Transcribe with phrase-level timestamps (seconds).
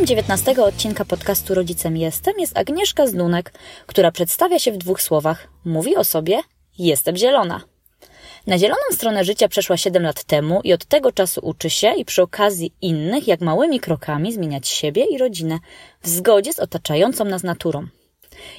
[0.00, 3.52] Gościem 19 odcinka podcastu Rodzicem Jestem jest Agnieszka Zdunek,
[3.86, 5.48] która przedstawia się w dwóch słowach.
[5.64, 6.40] Mówi o sobie:
[6.78, 7.60] Jestem zielona.
[8.46, 12.04] Na zieloną stronę życia przeszła 7 lat temu i od tego czasu uczy się i
[12.04, 15.58] przy okazji innych, jak małymi krokami, zmieniać siebie i rodzinę
[16.02, 17.86] w zgodzie z otaczającą nas naturą.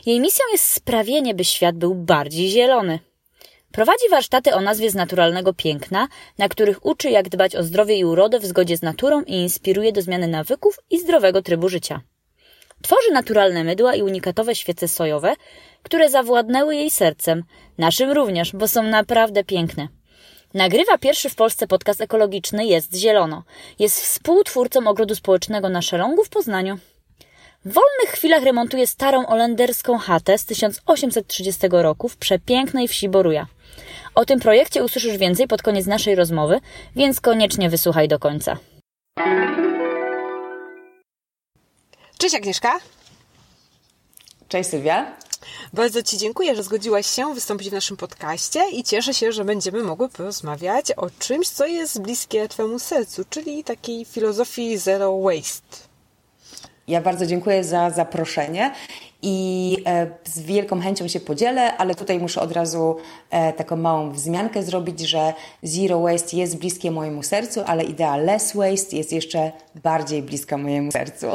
[0.05, 2.99] Jej misją jest sprawienie, by świat był bardziej zielony.
[3.71, 8.05] Prowadzi warsztaty o nazwie z naturalnego piękna, na których uczy, jak dbać o zdrowie i
[8.05, 12.01] urodę w zgodzie z naturą i inspiruje do zmiany nawyków i zdrowego trybu życia.
[12.81, 15.33] Tworzy naturalne mydła i unikatowe świece sojowe,
[15.83, 17.43] które zawładnęły jej sercem,
[17.77, 19.87] naszym również, bo są naprawdę piękne.
[20.53, 23.43] Nagrywa pierwszy w Polsce podcast ekologiczny Jest Zielono.
[23.79, 26.77] Jest współtwórcą ogrodu społecznego na Szerongu w Poznaniu.
[27.65, 33.47] W wolnych chwilach remontuje starą olenderską chatę z 1830 roku w przepięknej wsi Boruja.
[34.15, 36.59] O tym projekcie usłyszysz więcej pod koniec naszej rozmowy,
[36.95, 38.57] więc koniecznie wysłuchaj do końca.
[42.17, 42.79] Cześć Agnieszka.
[44.47, 45.17] Cześć Sylwia.
[45.73, 49.83] Bardzo Ci dziękuję, że zgodziłaś się wystąpić w naszym podcaście i cieszę się, że będziemy
[49.83, 55.90] mogły porozmawiać o czymś, co jest bliskie Twojemu sercu, czyli takiej filozofii zero waste.
[56.91, 58.71] Ja bardzo dziękuję za zaproszenie
[59.21, 62.95] i e, z wielką chęcią się podzielę, ale tutaj muszę od razu
[63.29, 68.55] e, taką małą wzmiankę zrobić, że zero waste jest bliskie mojemu sercu, ale idea less
[68.55, 71.27] waste jest jeszcze bardziej bliska mojemu sercu.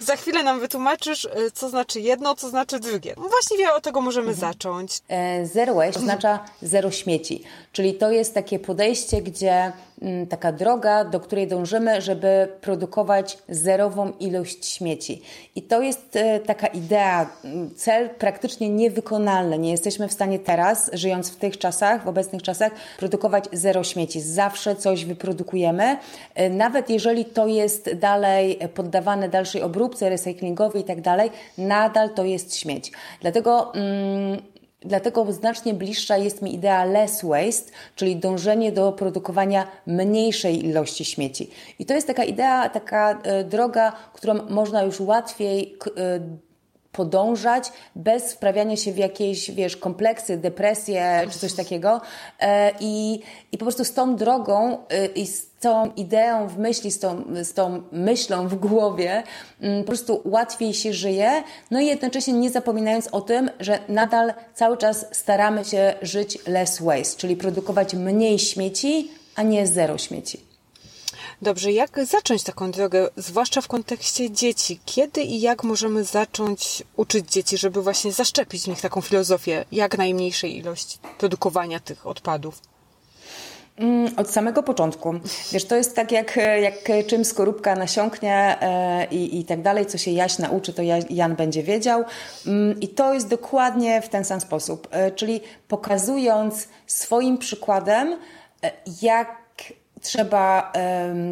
[0.00, 3.14] Za chwilę nam wytłumaczysz, e, co znaczy jedno, co znaczy drugie.
[3.16, 4.52] No właściwie od tego możemy mhm.
[4.52, 4.98] zacząć.
[5.44, 7.42] Zero waste oznacza zero śmieci,
[7.72, 14.12] czyli to jest takie podejście, gdzie mm, taka droga, do której dążymy, żeby produkować zerową
[14.20, 15.22] ilość śmieci.
[15.56, 17.30] I to jest taka idea
[17.76, 19.58] cel praktycznie niewykonalny.
[19.58, 24.20] Nie jesteśmy w stanie teraz, żyjąc w tych czasach, w obecnych czasach, produkować zero śmieci.
[24.20, 25.96] Zawsze coś wyprodukujemy,
[26.34, 32.24] e, nawet jeżeli to jest dalej poddawane dalszej obróbce, recyklingowi i tak dalej, nadal to
[32.24, 32.92] jest śmieć.
[33.20, 34.42] Dlatego mm,
[34.82, 41.50] Dlatego znacznie bliższa jest mi idea less waste, czyli dążenie do produkowania mniejszej ilości śmieci.
[41.78, 46.20] I to jest taka idea, taka e, droga, którą można już łatwiej e,
[46.92, 52.00] podążać bez wprawiania się w jakieś, wiesz, kompleksy, depresje czy coś takiego.
[52.40, 53.20] E, I,
[53.52, 57.24] i po prostu z tą drogą e, i z tą ideą w myśli, z tą,
[57.42, 59.22] z tą myślą w głowie,
[59.60, 64.32] mm, po prostu łatwiej się żyje, no i jednocześnie nie zapominając o tym, że nadal
[64.54, 70.49] cały czas staramy się żyć less waste, czyli produkować mniej śmieci, a nie zero śmieci.
[71.42, 74.80] Dobrze, jak zacząć taką drogę, zwłaszcza w kontekście dzieci?
[74.84, 79.98] Kiedy i jak możemy zacząć uczyć dzieci, żeby właśnie zaszczepić w nich taką filozofię jak
[79.98, 82.60] najmniejszej ilości produkowania tych odpadów?
[83.76, 85.14] Mm, od samego początku.
[85.52, 89.98] Wiesz, to jest tak jak, jak czym skorupka nasiąknie e, i, i tak dalej, co
[89.98, 92.04] się Jaś nauczy, to Jan będzie wiedział.
[92.46, 94.88] Mm, I to jest dokładnie w ten sam sposób.
[94.90, 98.18] E, czyli pokazując swoim przykładem,
[98.62, 98.72] e,
[99.02, 99.39] jak
[100.02, 100.72] trzeba,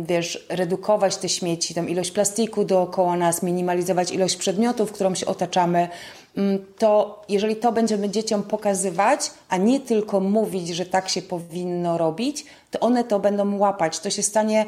[0.03, 5.89] wiesz, redukować te śmieci, tą ilość plastiku dookoła nas, minimalizować ilość przedmiotów, którą się otaczamy,
[6.37, 11.99] mm, to jeżeli to będziemy dzieciom pokazywać, a nie tylko mówić, że tak się powinno
[11.99, 14.01] robić, to one to będą łapać.
[14.01, 14.67] To się stanie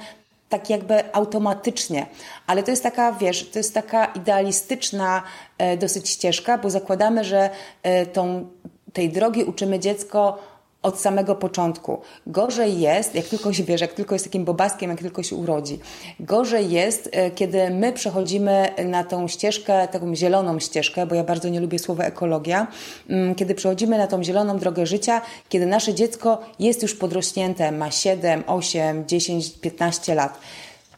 [0.51, 2.07] tak jakby automatycznie.
[2.47, 5.23] Ale to jest taka, wiesz, to jest taka idealistyczna
[5.59, 7.51] e, dosyć ścieżka, bo zakładamy, że
[7.83, 8.47] e, tą,
[8.93, 10.39] tej drogi uczymy dziecko
[10.83, 12.01] od samego początku.
[12.27, 15.79] Gorzej jest, jak tylko się wiesz, jak tylko jest takim bobaskiem, jak tylko się urodzi.
[16.21, 21.49] Gorzej jest, e, kiedy my przechodzimy na tą ścieżkę, taką zieloną ścieżkę, bo ja bardzo
[21.49, 22.67] nie lubię słowa ekologia,
[23.09, 27.91] mm, kiedy przechodzimy na tą zieloną drogę życia, kiedy nasze dziecko jest już podrośnięte, ma
[27.91, 30.39] 7, 8, 10, 15 lat.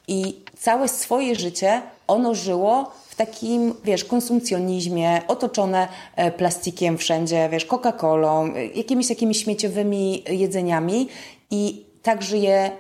[0.08, 2.92] I całe swoje życie ono żyło
[3.26, 11.08] takim, wiesz, konsumpcjonizmie, otoczone e, plastikiem wszędzie, wiesz, Coca-Colą, e, jakimiś takimi śmieciowymi jedzeniami
[11.50, 12.70] i tak żyje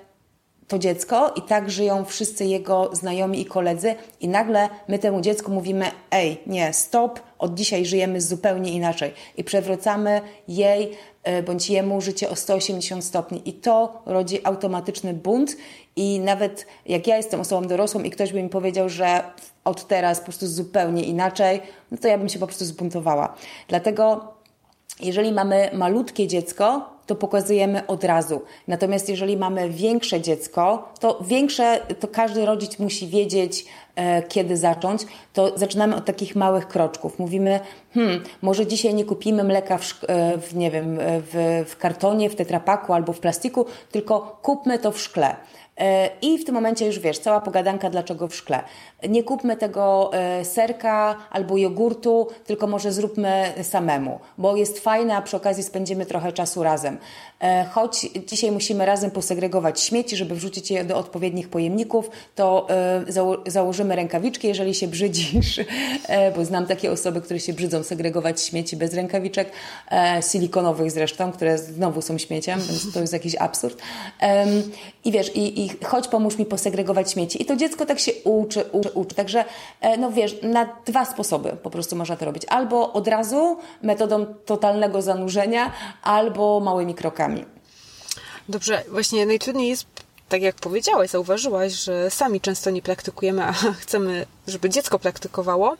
[0.68, 5.52] to dziecko i tak żyją wszyscy jego znajomi i koledzy i nagle my temu dziecku
[5.52, 9.12] mówimy ej, nie, stop, od dzisiaj żyjemy zupełnie inaczej.
[9.36, 10.90] I przewracamy jej
[11.22, 13.42] e, bądź jemu życie o 180 stopni.
[13.44, 15.56] I to rodzi automatyczny bunt
[15.96, 19.22] i nawet jak ja jestem osobą dorosłą i ktoś by mi powiedział, że
[19.64, 21.60] od teraz po prostu zupełnie inaczej,
[21.90, 23.34] no to ja bym się po prostu zbuntowała.
[23.68, 24.32] Dlatego
[25.00, 28.42] jeżeli mamy malutkie dziecko, to pokazujemy od razu.
[28.68, 33.64] Natomiast jeżeli mamy większe dziecko, to większe, to każdy rodzic musi wiedzieć,
[33.94, 35.02] e, kiedy zacząć.
[35.32, 37.18] To zaczynamy od takich małych kroczków.
[37.18, 37.60] Mówimy,
[37.94, 42.34] hmm, może dzisiaj nie kupimy mleka w, e, w nie wiem, w, w kartonie, w
[42.34, 45.36] tetrapaku albo w plastiku, tylko kupmy to w szkle.
[45.80, 48.62] E, I w tym momencie już wiesz, cała pogadanka, dlaczego w szkle.
[49.08, 55.22] Nie kupmy tego e, serka albo jogurtu, tylko może zróbmy samemu, bo jest fajne, a
[55.22, 56.98] przy okazji spędzimy trochę czasu razem.
[57.40, 62.66] E, choć dzisiaj musimy razem posegregować śmieci, żeby wrzucić je do odpowiednich pojemników, to
[63.08, 65.60] zało założymy rękawiczki, jeżeli się brzydzisz,
[66.36, 69.50] bo znam takie osoby, które się brzydzą segregować śmieci bez rękawiczek,
[70.32, 73.82] silikonowych zresztą, które znowu są śmieciem, więc to jest jakiś absurd.
[75.04, 77.42] I wiesz, i, i chodź pomóż mi posegregować śmieci.
[77.42, 79.14] I to dziecko tak się uczy, uczy, uczy.
[79.14, 79.44] Także,
[79.80, 82.42] e, no wiesz, na dwa sposoby po prostu można to robić.
[82.48, 85.72] Albo od razu metodą totalnego zanurzenia,
[86.02, 87.44] albo małymi krokami.
[88.48, 89.86] Dobrze, właśnie najtrudniej jest
[90.28, 95.76] tak jak powiedziałaś, zauważyłaś, że sami często nie praktykujemy, a chcemy, żeby dziecko praktykowało.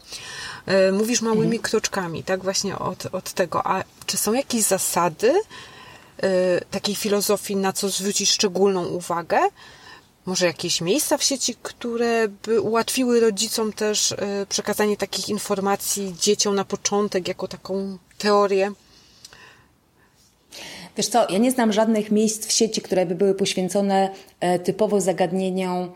[0.66, 1.62] E, mówisz małymi mhm.
[1.62, 3.66] kroczkami, tak właśnie od, od tego.
[3.66, 5.32] A czy są jakieś zasady,
[6.70, 9.38] takiej filozofii, na co zwrócić szczególną uwagę.
[10.26, 14.16] Może jakieś miejsca w sieci, które by ułatwiły rodzicom też y,
[14.48, 18.72] przekazanie takich informacji dzieciom na początek, jako taką teorię?
[20.96, 24.10] Wiesz co, ja nie znam żadnych miejsc w sieci, które by były poświęcone
[24.40, 25.92] e, typowo zagadnieniom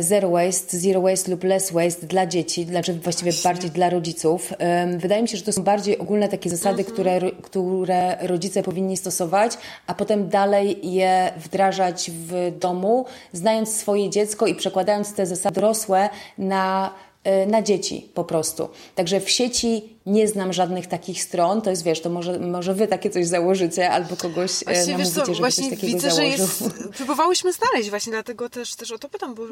[0.00, 3.50] zero waste, zero waste lub less waste dla dzieci, znaczy właściwie Właśnie.
[3.50, 4.52] bardziej dla rodziców.
[4.98, 6.94] Wydaje mi się, że to są bardziej ogólne takie zasady, mhm.
[6.94, 9.52] które, które rodzice powinni stosować,
[9.86, 16.08] a potem dalej je wdrażać w domu, znając swoje dziecko i przekładając te zasady dorosłe
[16.38, 17.07] na E,
[17.46, 18.68] na dzieci po prostu.
[18.94, 22.86] Także w sieci nie znam żadnych takich stron, to jest wiesz, to może, może wy
[22.86, 26.36] takie coś założycie albo kogoś e, właśnie, namówicie, żeby właśnie coś takiego widzę, założył.
[26.36, 26.64] Że jest,
[26.96, 29.42] próbowałyśmy znaleźć właśnie, dlatego też, też o to pytam, bo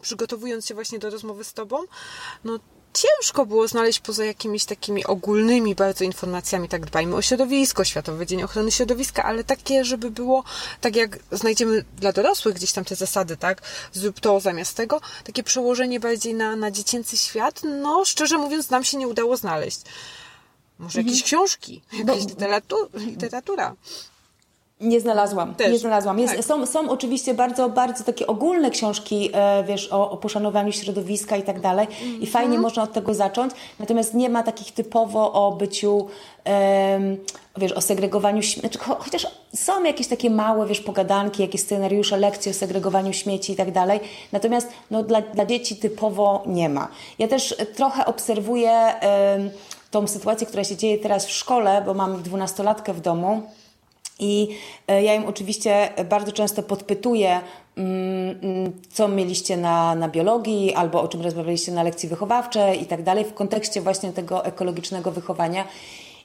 [0.00, 1.76] przygotowując się właśnie do rozmowy z tobą,
[2.44, 2.58] no
[2.94, 8.42] ciężko było znaleźć poza jakimiś takimi ogólnymi bardzo informacjami, tak dbajmy o środowisko, Światowy Dzień
[8.42, 10.44] Ochrony Środowiska, ale takie, żeby było,
[10.80, 15.42] tak jak znajdziemy dla dorosłych gdzieś tam te zasady, tak, zrób to zamiast tego, takie
[15.42, 19.80] przełożenie bardziej na, na dziecięcy świat, no szczerze mówiąc nam się nie udało znaleźć.
[20.78, 21.26] Może jakieś mhm.
[21.26, 22.22] książki, jakaś
[22.94, 23.74] literatura.
[24.80, 25.72] Nie znalazłam, Też.
[25.72, 26.18] nie znalazłam.
[26.18, 26.44] Jest, tak.
[26.44, 31.42] są, są oczywiście bardzo, bardzo takie ogólne książki, e, wiesz, o, o poszanowaniu środowiska i
[31.42, 31.86] tak dalej
[32.20, 32.62] i fajnie mhm.
[32.62, 36.06] można od tego zacząć, natomiast nie ma takich typowo o byciu,
[36.46, 37.16] e,
[37.56, 42.16] wiesz, o segregowaniu śmieci, znaczy, cho, chociaż są jakieś takie małe, wiesz, pogadanki, jakieś scenariusze,
[42.16, 44.00] lekcje o segregowaniu śmieci i tak dalej,
[44.32, 46.88] natomiast no, dla, dla dzieci typowo nie ma.
[47.18, 49.50] Ja też trochę obserwuję e,
[49.90, 53.42] tą sytuację, która się dzieje teraz w szkole, bo mam dwunastolatkę w domu,
[54.20, 54.48] i
[54.88, 57.40] e, ja im oczywiście bardzo często podpytuję,
[57.76, 62.86] mm, mm, co mieliście na, na biologii, albo o czym rozmawialiście na lekcji wychowawczej i
[62.86, 65.64] tak dalej, w kontekście właśnie tego ekologicznego wychowania.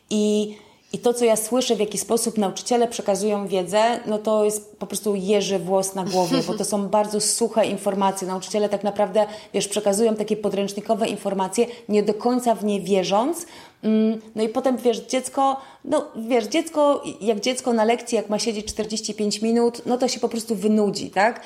[0.09, 0.55] I
[0.95, 4.87] i to, co ja słyszę, w jaki sposób nauczyciele przekazują wiedzę, no to jest po
[4.87, 8.27] prostu jeży włos na głowie, bo to są bardzo suche informacje.
[8.27, 13.45] Nauczyciele tak naprawdę, wiesz, przekazują takie podręcznikowe informacje, nie do końca w nie wierząc.
[13.84, 18.39] Mm, no i potem, wiesz, dziecko, no wiesz, dziecko, jak dziecko na lekcji, jak ma
[18.39, 21.41] siedzieć 45 minut, no to się po prostu wynudzi, tak?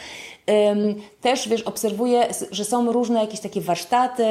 [1.21, 4.25] Też, wiesz, obserwuję, że są różne jakieś takie warsztaty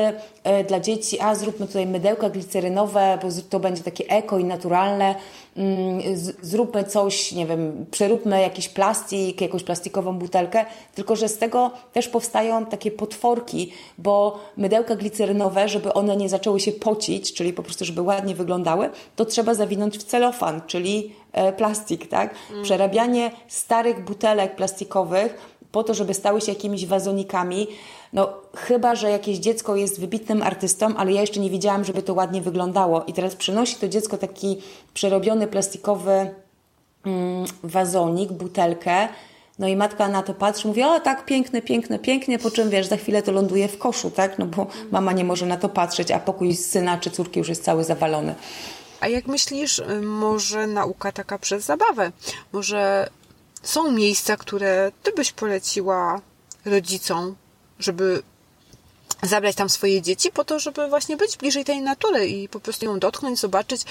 [0.45, 5.15] e, dla dzieci, a zróbmy tutaj mydełka glicerynowe, bo to będzie takie eko i naturalne,
[6.43, 10.65] zróbmy coś, nie wiem, przeróbmy jakiś plastik, jakąś plastikową butelkę,
[10.95, 16.61] tylko że z tego też powstają takie potworki, bo mydełka glicerynowe, żeby one nie zaczęły
[16.61, 21.53] się pocić, czyli po prostu, żeby ładnie wyglądały, to trzeba zawinąć w celofan, czyli e,
[21.53, 22.35] plastik, tak?
[22.51, 22.65] Mm.
[22.65, 27.67] Przerabianie starych butelek plastikowych po to, żeby stały się jakimiś wazonikami.
[28.13, 32.15] No, chyba, że jakieś dziecko jest wybitnym artystą, ale ja jeszcze nie widziałam, żeby to
[32.15, 33.05] ładnie wyglądało.
[33.05, 34.59] I teraz przynosi to dziecko taki
[34.95, 36.31] przerobiony plastikowy
[37.07, 39.09] mm, wazonik, butelkę.
[39.59, 42.87] No i matka na to patrzy, mówi, o tak, piękne, piękne, pięknie, po czym wiesz,
[42.87, 44.39] za chwilę to ląduje w koszu, tak?
[44.39, 47.65] No bo mama nie może na to patrzeć, a pokój syna czy córki już jest
[47.65, 48.35] cały zawalony.
[49.01, 52.13] A jak myślisz, y, może nauka taka przez zabawę?
[52.53, 53.09] Może
[53.63, 56.21] są miejsca, które ty byś poleciła
[56.65, 57.37] rodzicom,
[57.79, 58.23] żeby
[59.23, 62.87] zabrać tam swoje dzieci po to, żeby właśnie być bliżej tej natury i po prostu
[62.87, 63.83] ją dotknąć, zobaczyć.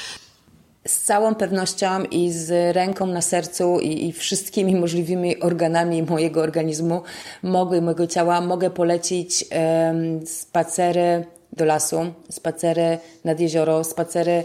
[0.88, 7.02] Z całą pewnością i z ręką na sercu i, i wszystkimi możliwymi organami mojego organizmu,
[7.44, 14.44] mogę, mojego ciała, mogę polecić um, spacery do lasu, spacery nad jezioro, spacery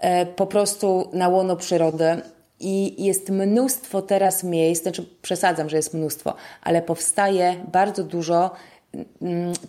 [0.00, 2.22] e, po prostu na łono przyrody.
[2.62, 8.50] I jest mnóstwo teraz miejsc, znaczy przesadzam, że jest mnóstwo, ale powstaje bardzo dużo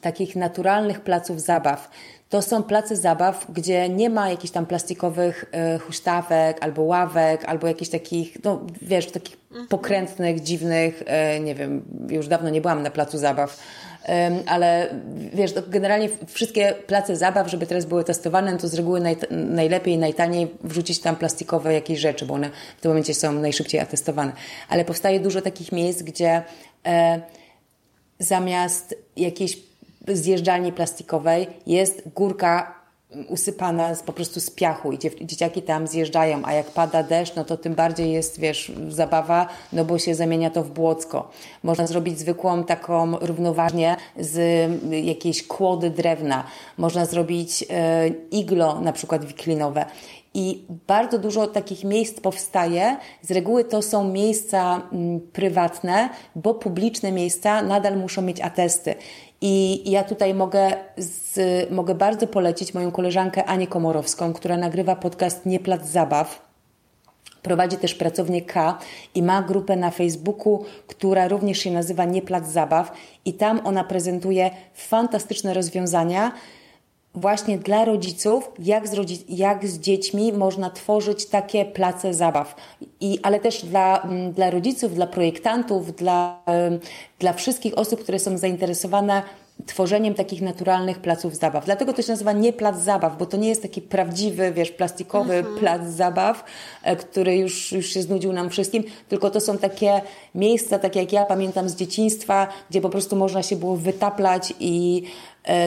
[0.02, 1.90] takich naturalnych placów zabaw.
[2.30, 7.68] To są place zabaw, gdzie nie ma jakichś tam plastikowych y, huśtawek, albo ławek, albo
[7.68, 9.68] jakichś takich, no wiesz, takich mhm.
[9.68, 11.04] pokrętnych, dziwnych,
[11.36, 13.60] y, nie wiem, już dawno nie byłam na placu zabaw,
[14.46, 14.96] ale
[15.34, 19.98] wiesz, generalnie wszystkie place zabaw, żeby teraz były testowane, no to z reguły naj, najlepiej,
[19.98, 24.32] najtaniej wrzucić tam plastikowe jakieś rzeczy, bo one w tym momencie są najszybciej atestowane.
[24.70, 26.44] Ale powstaje dużo takich miejsc, gdzie
[28.20, 29.58] zamiast jakiejś
[30.08, 32.84] zjeżdżalni plastikowej jest górka
[33.28, 37.44] usypana z, po prostu z piachu i dzieciaki tam zjeżdżają, a jak pada deszcz, no
[37.44, 41.30] to tym bardziej jest, wiesz, zabawa, no bo się zamienia to w błocko.
[41.64, 44.70] Można zrobić zwykłą taką równoważnie z
[45.06, 46.44] jakiejś kłody drewna.
[46.78, 49.86] Można zrobić e, iglo na przykład wiklinowe.
[50.34, 52.98] I bardzo dużo takich miejsc powstaje.
[53.22, 58.96] Z reguły to są miejsca mm, prywatne, bo publiczne miejsca nadal muszą mieć atesty.
[59.42, 65.46] I ja tutaj mogę, z, mogę bardzo polecić moją koleżankę Anię Komorowską, która nagrywa podcast
[65.46, 66.54] Nie Plac Zabaw.
[67.42, 68.78] Prowadzi też pracownię K
[69.16, 72.92] i ma grupę na Facebooku, która również się nazywa Nie Plac Zabaw
[73.26, 76.32] i tam ona prezentuje fantastyczne rozwiązania,
[77.16, 82.56] właśnie dla rodziców, jak z, rodzi jak z dziećmi można tworzyć takie place zabaw.
[83.00, 86.44] I, ale też dla, mm, dla rodziców, dla projektantów, dla,
[87.20, 89.22] dla wszystkich osób, które są zainteresowane
[89.66, 91.66] tworzeniem takich naturalnych placów zabaw.
[91.66, 95.34] Dlatego to się nazywa nie plac zabaw, bo to nie jest taki prawdziwy, wiesz, plastikowy
[95.34, 95.58] mhm.
[95.58, 96.44] plac zabaw,
[96.84, 100.02] e, który już, już się znudził nam wszystkim, tylko to są takie
[100.36, 105.04] miejsca, takie jak ja pamiętam z dzieciństwa, gdzie po prostu można się było wytaplać i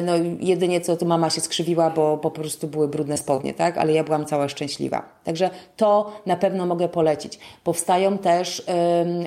[0.02, 3.78] no jedynie co tu mama się skrzywiła, bo po prostu były brudne spodnie, tak?
[3.78, 5.02] Ale ja byłam cała szczęśliwa.
[5.24, 7.38] Także to na pewno mogę polecić.
[7.64, 8.62] Powstają też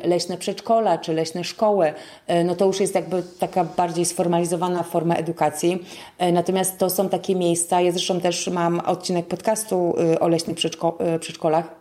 [0.04, 1.94] leśne przedszkola czy leśne szkoły.
[2.28, 5.86] E, no to już jest jakby taka bardziej sformalizowana forma edukacji.
[6.18, 10.98] E, natomiast to są takie miejsca, ja zresztą też mam odcinek podcastu o leśnych przedszko
[11.20, 11.76] przedszkolach.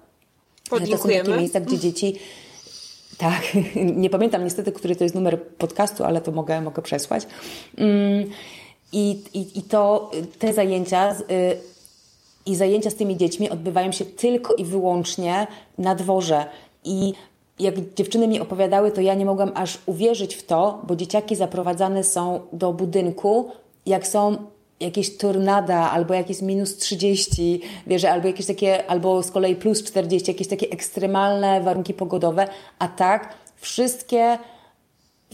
[0.70, 2.18] To są takie miejsca, gdzie dzieci
[3.18, 3.42] tak,
[4.02, 7.26] nie pamiętam niestety, który to jest numer podcastu, ale to mogę, mogę przesłać.
[7.78, 8.30] Mm,
[8.92, 11.58] i, i, i to te zajęcia y,
[12.46, 15.46] i zajęcia z tymi dziećmi odbywają się tylko i wyłącznie
[15.78, 16.46] na dworze.
[16.84, 17.12] I
[17.58, 22.04] jak dziewczyny mi opowiadały, to ja nie mogłam aż uwierzyć w to, bo dzieciaki zaprowadzane
[22.04, 23.50] są do budynku,
[23.86, 24.36] jak są
[24.80, 30.30] jakieś tornada, albo jakieś minus 30, wiesz, albo jakieś takie, albo z kolei plus 40,
[30.30, 34.38] jakieś takie ekstremalne warunki pogodowe, a tak wszystkie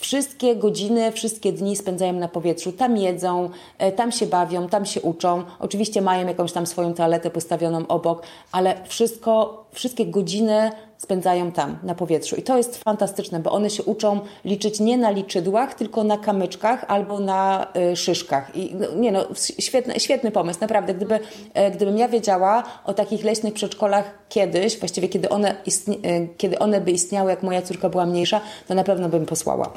[0.01, 2.73] Wszystkie godziny, wszystkie dni spędzają na powietrzu.
[2.73, 5.45] Tam jedzą, e, tam się bawią, tam się uczą.
[5.59, 8.23] Oczywiście mają jakąś tam swoją toaletę postawioną obok,
[8.53, 10.71] ale wszystko, wszystkie godziny
[11.05, 12.37] spędzają tam, na powietrzu.
[12.37, 16.85] I to jest fantastyczne, bo one się uczą liczyć nie na liczydłach, tylko na kamyczkach
[16.89, 18.57] albo na y, szyszkach.
[18.57, 19.25] I no, nie no,
[19.59, 20.95] świetny, świetny pomysł, naprawdę.
[20.95, 25.97] Gdyby, y, gdybym ja wiedziała o takich leśnych przedszkolach kiedyś, właściwie kiedy one, istnie,
[26.37, 29.73] kiedy one by istniały, jak moja córka była mniejsza, to na pewno bym posłała.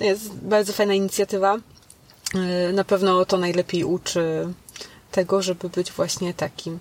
[0.00, 1.56] Jest bardzo fajna inicjatywa.
[2.72, 4.48] Na pewno to najlepiej uczy
[5.10, 6.78] tego, żeby być właśnie takim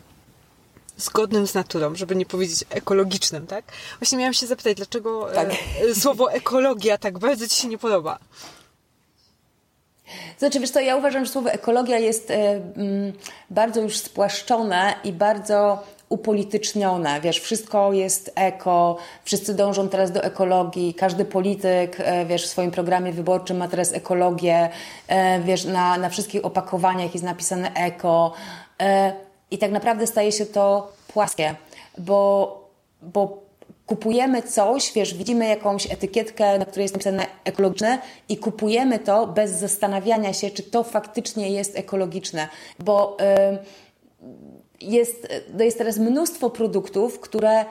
[1.02, 3.66] zgodnym z naturą, żeby nie powiedzieć ekologicznym, tak?
[4.00, 5.50] Właśnie miałam się zapytać, dlaczego e, tak.
[5.92, 8.20] e, słowo ekologia tak bardzo Ci się nie podoba?
[10.38, 13.14] Znaczy, wiesz co, ja uważam, że słowo ekologia jest e, mm,
[13.50, 17.22] bardzo już spłaszczone i bardzo upolitycznione.
[17.22, 23.14] Wiesz, wszystko jest eko, wszyscy dążą teraz do ekologii, każdy polityk, wiesz, w swoim programie
[23.14, 24.70] wyborczym ma teraz ekologię,
[25.44, 28.34] wiesz, na, na wszystkich opakowaniach jest napisane eko.
[29.52, 31.56] I tak naprawdę staje się to płaskie,
[31.98, 32.70] bo,
[33.02, 33.42] bo
[33.86, 39.52] kupujemy coś, wiesz, widzimy jakąś etykietkę, na której jest napisane ekologiczne i kupujemy to bez
[39.52, 42.48] zastanawiania się, czy to faktycznie jest ekologiczne,
[42.80, 43.18] bo
[44.82, 47.66] jest, no jest teraz mnóstwo produktów, które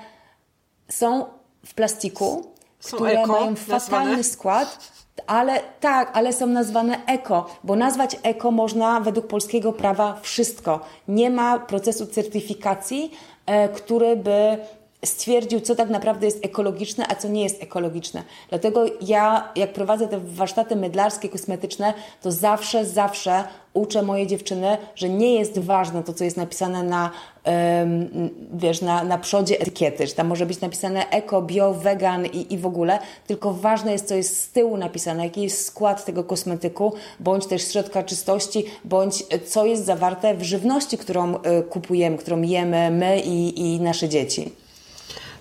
[0.89, 1.25] są
[1.67, 4.25] w plastiku, są które eko, mają fatalny nazwane.
[4.25, 4.93] skład,
[5.27, 10.81] ale tak, ale są nazwane eko, bo nazwać eko można według polskiego prawa wszystko.
[11.09, 13.11] Nie ma procesu certyfikacji,
[13.47, 14.59] e, który by
[15.05, 18.23] stwierdził, co tak naprawdę jest ekologiczne, a co nie jest ekologiczne.
[18.49, 25.09] Dlatego ja, jak prowadzę te warsztaty mydlarskie, kosmetyczne, to zawsze, zawsze uczę moje dziewczyny, że
[25.09, 27.11] nie jest ważne to, co jest napisane na,
[27.45, 32.55] um, wiesz, na, na przodzie etykiety, że tam może być napisane eko, bio, vegan i,
[32.55, 36.25] i w ogóle, tylko ważne jest, co jest z tyłu napisane, jaki jest skład tego
[36.25, 42.43] kosmetyku, bądź też środka czystości, bądź co jest zawarte w żywności, którą y, kupujemy, którą
[42.43, 44.53] jemy my i, i nasze dzieci.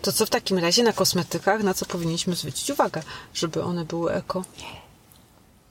[0.01, 3.01] To co w takim razie na kosmetykach, na co powinniśmy zwrócić uwagę,
[3.34, 4.44] żeby one były eko?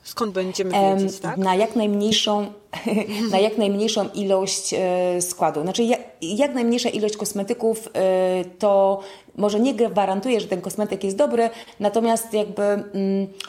[0.08, 1.36] Skąd będziemy wiedzieć, tak?
[1.36, 2.52] Na jak najmniejszą,
[3.32, 5.62] na jak najmniejszą ilość e, składu.
[5.62, 9.00] Znaczy, jak, jak najmniejsza ilość kosmetyków e, to
[9.36, 12.86] może nie gwarantuje, że ten kosmetyk jest dobry, natomiast jakby mm,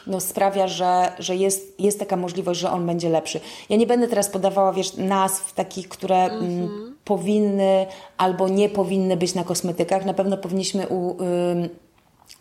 [0.06, 3.40] no, sprawia, że, że jest, jest taka możliwość, że on będzie lepszy.
[3.68, 6.89] Ja nie będę teraz podawała wiesz, nazw takich, które mm, mhm.
[7.04, 10.04] Powinny albo nie powinny być na kosmetykach.
[10.04, 11.16] Na pewno powinniśmy u,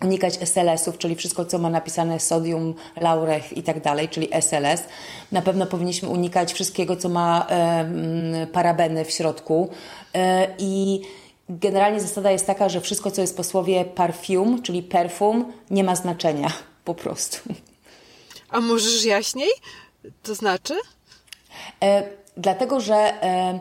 [0.01, 4.83] unikać SLS-ów, czyli wszystko, co ma napisane sodium, laureth i tak dalej, czyli SLS.
[5.31, 9.69] Na pewno powinniśmy unikać wszystkiego, co ma e, parabeny w środku.
[10.15, 11.01] E, I
[11.49, 15.95] generalnie zasada jest taka, że wszystko, co jest po słowie parfum, czyli perfum, nie ma
[15.95, 16.51] znaczenia
[16.85, 17.39] po prostu.
[18.49, 19.49] A możesz jaśniej?
[20.23, 20.73] To znaczy?
[21.83, 22.03] E,
[22.37, 23.59] dlatego, że e,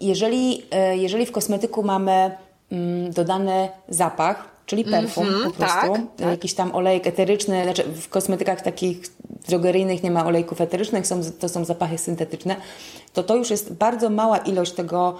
[0.00, 2.30] jeżeli, e, jeżeli w kosmetyku mamy
[2.72, 5.92] mm, dodany zapach, czyli perfum mm -hmm, po prostu.
[5.92, 6.28] Tak, tak.
[6.28, 9.02] Jakiś tam olejek eteryczny, znaczy w kosmetykach takich
[9.48, 12.56] drogeryjnych nie ma olejków eterycznych, są, to są zapachy syntetyczne,
[13.12, 15.16] to to już jest bardzo mała ilość tego,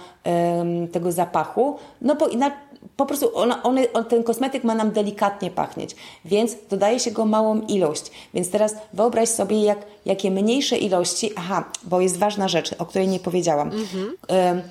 [0.91, 2.57] tego zapachu, no bo inaczej
[3.01, 3.77] po prostu one, on,
[4.09, 8.11] ten kosmetyk ma nam delikatnie pachnieć, więc dodaje się go małą ilość.
[8.33, 13.07] Więc teraz wyobraź sobie, jak, jakie mniejsze ilości, aha, bo jest ważna rzecz, o której
[13.07, 13.71] nie powiedziałam.
[13.71, 14.61] Mm -hmm.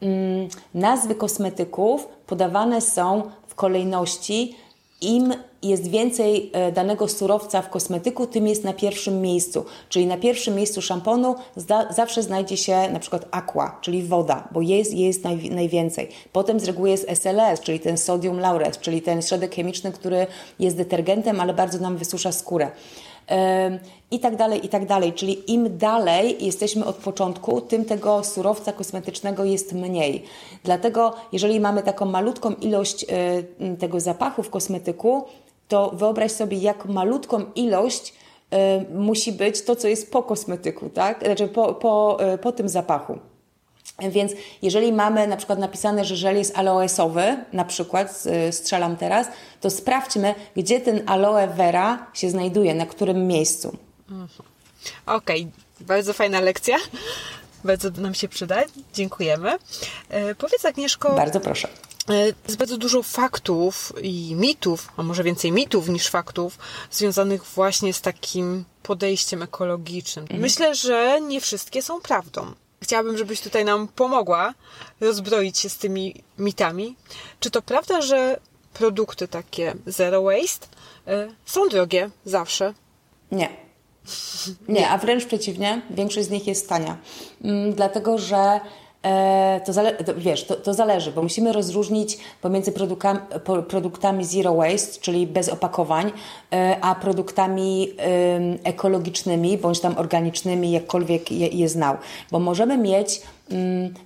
[0.00, 3.22] um, nazwy kosmetyków podawane są
[3.56, 4.56] kolejności.
[5.00, 9.64] Im jest więcej e, danego surowca w kosmetyku, tym jest na pierwszym miejscu.
[9.88, 11.34] Czyli na pierwszym miejscu szamponu
[11.90, 16.08] zawsze znajdzie się na przykład aqua, czyli woda, bo jest, jest naj, najwięcej.
[16.32, 20.26] Potem z reguły jest SLS, czyli ten sodium lauret, czyli ten środek chemiczny, który
[20.58, 22.70] jest detergentem, ale bardzo nam wysusza skórę
[24.10, 25.12] i tak dalej, i tak dalej.
[25.12, 30.22] Czyli im dalej jesteśmy od początku, tym tego surowca kosmetycznego jest mniej.
[30.64, 35.24] Dlatego, jeżeli mamy taką malutką ilość e, tego zapachu w kosmetyku,
[35.68, 38.14] to wyobraź sobie, jak malutką ilość
[38.50, 41.24] e, musi być to, co jest po kosmetyku, tak?
[41.24, 43.18] Znaczy po, po, e, po tym zapachu.
[43.98, 44.32] Więc
[44.62, 49.26] jeżeli mamy na przykład napisane, że żel jest aloesowy, na przykład strzelam teraz,
[49.60, 53.76] to sprawdźmy, gdzie ten aloe vera się znajduje, na którym miejscu.
[54.10, 54.28] Mhm.
[55.06, 55.86] Okej, okay.
[55.86, 56.76] bardzo fajna lekcja.
[57.64, 58.56] Bardzo nam się przyda.
[58.94, 59.58] Dziękujemy.
[60.08, 61.14] E, powiedz Agnieszko...
[61.14, 61.68] Bardzo proszę.
[62.08, 66.58] E, jest bardzo dużo faktów i mitów, a może więcej mitów niż faktów,
[66.90, 70.22] związanych właśnie z takim podejściem ekologicznym.
[70.22, 70.40] Mhm.
[70.40, 72.52] Myślę, że nie wszystkie są prawdą.
[72.82, 74.54] Chciałabym, żebyś tutaj nam pomogła
[75.00, 76.96] rozbroić się z tymi mitami.
[77.40, 78.40] Czy to prawda, że
[78.74, 80.66] produkty takie zero waste
[81.08, 82.74] y, są drogie zawsze?
[83.32, 83.48] Nie.
[84.68, 86.96] Nie, a wręcz przeciwnie, większość z nich jest tania.
[87.44, 88.60] Mm, dlatego, że E,
[89.64, 93.20] to, zale- to, wiesz, to, to, zależy, bo musimy rozróżnić pomiędzy produktami,
[93.68, 96.12] produktami zero waste, czyli bez opakowań,
[96.52, 97.92] e, a produktami
[98.64, 101.96] ekologicznymi bądź tam organicznymi, jakkolwiek je, je znał.
[102.30, 103.22] Bo możemy mieć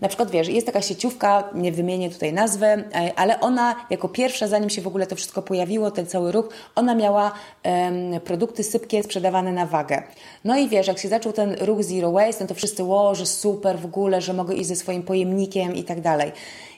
[0.00, 2.84] na przykład wiesz, jest taka sieciówka, nie wymienię tutaj nazwy, e,
[3.16, 6.94] ale ona jako pierwsza, zanim się w ogóle to wszystko pojawiło, ten cały ruch, ona
[6.94, 7.32] miała
[7.64, 10.02] um, produkty sypkie sprzedawane na wagę.
[10.44, 13.78] No i wiesz, jak się zaczął ten ruch Zero Waste, no to wszyscy, że super
[13.78, 16.32] w ogóle, że mogę iść ze swoim pojemnikiem i tak dalej.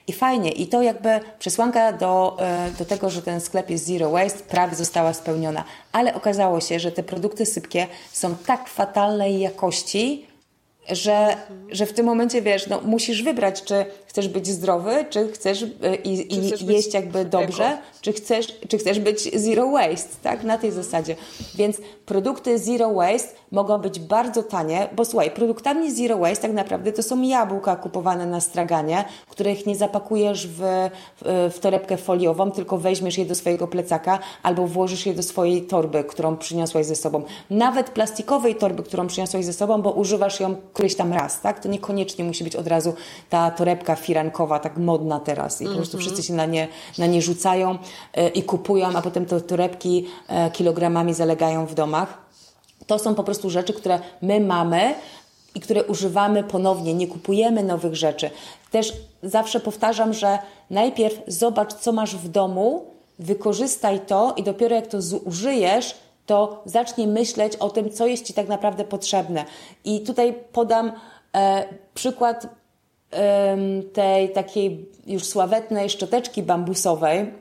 [0.07, 4.11] I fajnie, i to jakby przesłanka do, e, do tego, że ten sklep jest zero
[4.11, 5.64] waste, prawie została spełniona.
[5.92, 10.32] Ale okazało się, że te produkty sypkie są tak fatalnej jakości,
[10.88, 11.37] że,
[11.71, 15.94] że w tym momencie wiesz, no, musisz wybrać, czy chcesz być zdrowy, czy chcesz, e,
[15.94, 20.44] i, i chcesz jeść jakby dobrze, czy chcesz, czy chcesz być zero waste, tak?
[20.44, 21.16] Na tej zasadzie.
[21.55, 26.92] Więc produkty zero waste mogą być bardzo tanie, bo słuchaj, produktami zero waste tak naprawdę
[26.92, 30.61] to są jabłka kupowane na straganie, których nie zapakujesz w,
[31.20, 35.62] w, w torebkę foliową, tylko weźmiesz je do swojego plecaka albo włożysz je do swojej
[35.62, 37.22] torby, którą przyniosłaś ze sobą.
[37.51, 41.61] Nawet plastikowej torby, którą przyniosłaś ze sobą, bo używasz ją któryś tam raz, tak?
[41.61, 42.94] To niekoniecznie musi być od razu
[43.31, 46.01] ta torebka firankowa, tak modna teraz i po prostu mhm.
[46.01, 47.79] wszyscy się na nie, na nie rzucają
[48.15, 52.19] e, i kupują, a potem te torebki e, kilogramami zalegają w domach.
[52.87, 54.95] To są po prostu rzeczy, które my mamy
[55.55, 58.31] i które używamy ponownie, nie kupujemy nowych rzeczy.
[58.71, 60.38] Też zawsze powtarzam, że
[60.71, 62.85] najpierw zobacz, co masz w domu,
[63.19, 65.95] wykorzystaj to i dopiero jak to zużyjesz,
[66.27, 69.45] to zacznij myśleć o tym, co jest Ci tak naprawdę potrzebne.
[69.85, 70.93] I tutaj podam
[71.37, 72.47] e, przykład
[73.92, 77.33] tej takiej już sławetnej szczoteczki bambusowej,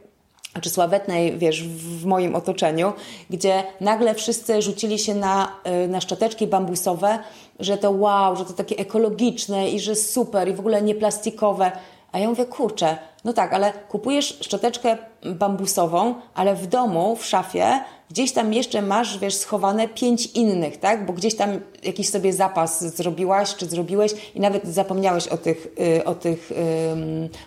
[0.61, 2.93] czy sławetnej, wiesz, w moim otoczeniu,
[3.29, 7.19] gdzie nagle wszyscy rzucili się na, e, na szczoteczki bambusowe,
[7.59, 11.71] że to wow, że to takie ekologiczne i że super i w ogóle nie plastikowe.
[12.11, 14.97] A ja mówię, kurczę, no tak, ale kupujesz szczoteczkę
[15.35, 17.79] bambusową, ale w domu, w szafie,
[18.11, 21.05] gdzieś tam jeszcze masz, wiesz, schowane pięć innych, tak?
[21.05, 26.05] Bo gdzieś tam jakiś sobie zapas zrobiłaś, czy zrobiłeś i nawet zapomniałeś o tych, y,
[26.05, 26.51] o tych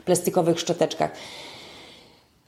[0.04, 1.10] plastikowych szczoteczkach.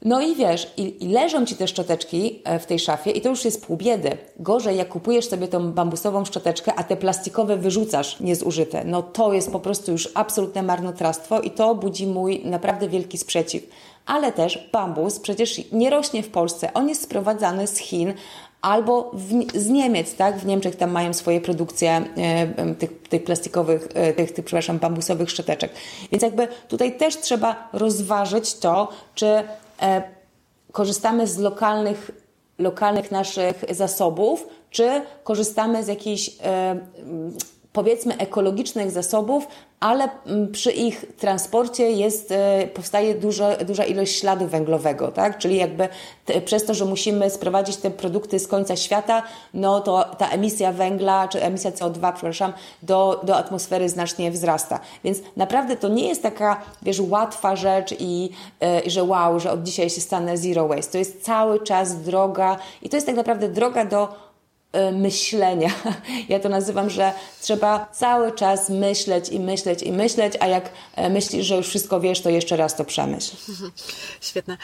[0.01, 3.29] No i wiesz, i, i, leżą ci te szczoteczki e, w tej szafie i to
[3.29, 4.17] już jest pół biedy.
[4.39, 8.83] Gorzej, jak kupujesz sobie tą bambusową szczoteczkę, a te plastikowe wyrzucasz niezużyte.
[8.85, 13.63] No to jest po prostu już absolutne marnotrawstwo i to budzi mój naprawdę wielki sprzeciw.
[14.07, 16.73] Ale też bambus przecież nie rośnie w Polsce.
[16.73, 18.13] On jest sprowadzany z Chin,
[18.61, 20.37] albo w, z Niemiec, tak?
[20.37, 25.29] W Niemczech tam mają swoje produkcje e, tych, tych plastikowych, e, tych, tych, przepraszam, bambusowych
[25.29, 25.71] szczoteczek.
[26.11, 29.43] Więc jakby tutaj też trzeba rozważyć to, czy
[29.81, 30.01] E,
[30.71, 32.11] korzystamy z lokalnych,
[32.59, 36.79] lokalnych naszych zasobów, czy korzystamy z jakichś e,
[37.77, 39.47] powiedzmy ekologicznych zasobów,
[39.79, 45.37] ale mm, przy ich transporcie jest, e, powstaje dużo, duża ilość śladu węglowego, tak?
[45.37, 45.89] Czyli jakby
[46.25, 50.71] te, przez to, że musimy sprowadzić te produkty z końca świata, no to ta emisja
[50.71, 54.79] węgla, czy emisja CO2, przepraszam, do, do atmosfery znacznie wzrasta.
[55.03, 58.29] Więc naprawdę to nie jest taka, wiesz, łatwa rzecz i
[58.85, 60.91] y, że wow, że od dzisiaj się stanę zero waste.
[60.91, 64.26] To jest cały czas droga i to jest tak naprawdę droga do
[64.91, 65.69] myślenia.
[66.29, 71.09] Ja to nazywam, że trzeba cały czas myśleć i myśleć i myśleć, a jak e,
[71.09, 73.35] myślisz, że już wszystko wiesz, to jeszcze raz to przemyśl.
[74.21, 74.57] Świetne.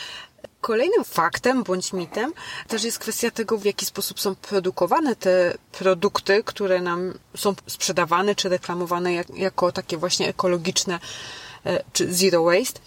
[0.62, 2.34] Kolejnym faktem bądź mitem
[2.68, 8.36] też jest kwestia tego, w jaki sposób są produkowane te produkty, które nam są sprzedawane
[8.36, 11.00] czy reklamowane jak, jako takie właśnie ekologiczne
[11.66, 12.80] e, czy zero waste.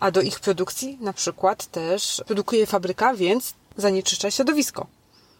[0.00, 4.86] A do ich produkcji na przykład też produkuje fabryka, więc zanieczyszcza środowisko.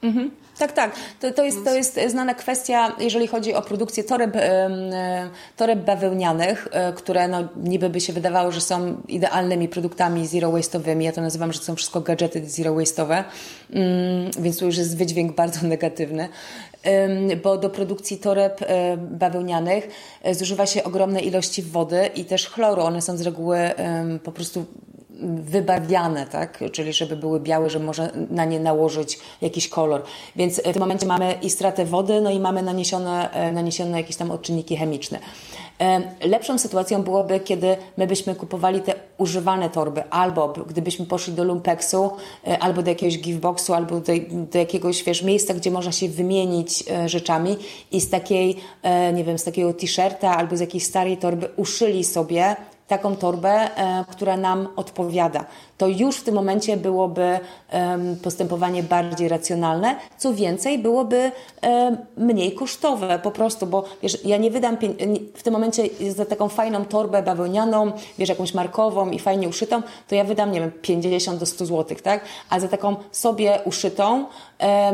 [0.03, 0.31] Mhm.
[0.59, 0.95] Tak, tak.
[1.21, 4.37] To, to, jest, to jest znana kwestia, jeżeli chodzi o produkcję toreb,
[5.57, 11.03] toreb bawełnianych, e, które no, niby by się wydawało, że są idealnymi produktami zero waste'owymi.
[11.03, 13.25] Ja to nazywam, że to są wszystko gadżety zero waste'owe,
[13.71, 16.29] mm, więc tu już jest wydźwięk bardzo negatywny
[17.43, 19.89] bo do produkcji toreb e, bawełnianych
[20.23, 22.83] e, zużywa się ogromne ilości wody i też chloru.
[22.83, 23.59] One są z reguły
[24.25, 24.65] po prostu
[25.23, 26.65] wybarwiane, tak?
[26.73, 30.03] czyli żeby były białe, że można na nie nałożyć jakiś kolor.
[30.37, 34.17] Więc w tym momencie mamy i stratę wody, no i mamy naniesione, e, naniesione jakieś
[34.17, 35.19] tam odczynniki chemiczne.
[35.81, 41.45] E, lepszą sytuacją byłoby, kiedy my byśmy kupowali te używane torby, albo gdybyśmy poszli do
[41.45, 42.11] lumpeksu,
[42.47, 44.13] e, albo do jakiegoś giveboxu, albo do,
[44.53, 47.57] do jakiegoś wiesz, miejsca, gdzie można się wymienić rzeczami
[47.93, 48.57] i z takiej,
[49.15, 52.57] nie wiem, z takiego t-shirta albo z jakiejś starej torby uszyli sobie
[52.93, 55.45] taką torbę, e, która nam odpowiada.
[55.79, 57.39] To już w tym momencie byłoby
[58.23, 61.33] postępowanie bardziej racjonalne, co więcej, byłoby
[62.17, 64.77] mniej kosztowe po prostu, bo wiesz, ja nie wydam
[65.35, 65.83] w tym momencie
[66.17, 70.61] za taką fajną torbę bawełnianą, wiesz, jakąś markową i fajnie uszytą, to ja wydam, nie
[70.61, 72.25] wiem, 50 do 100 zł, tak?
[72.51, 74.25] A za taką sobie uszytą,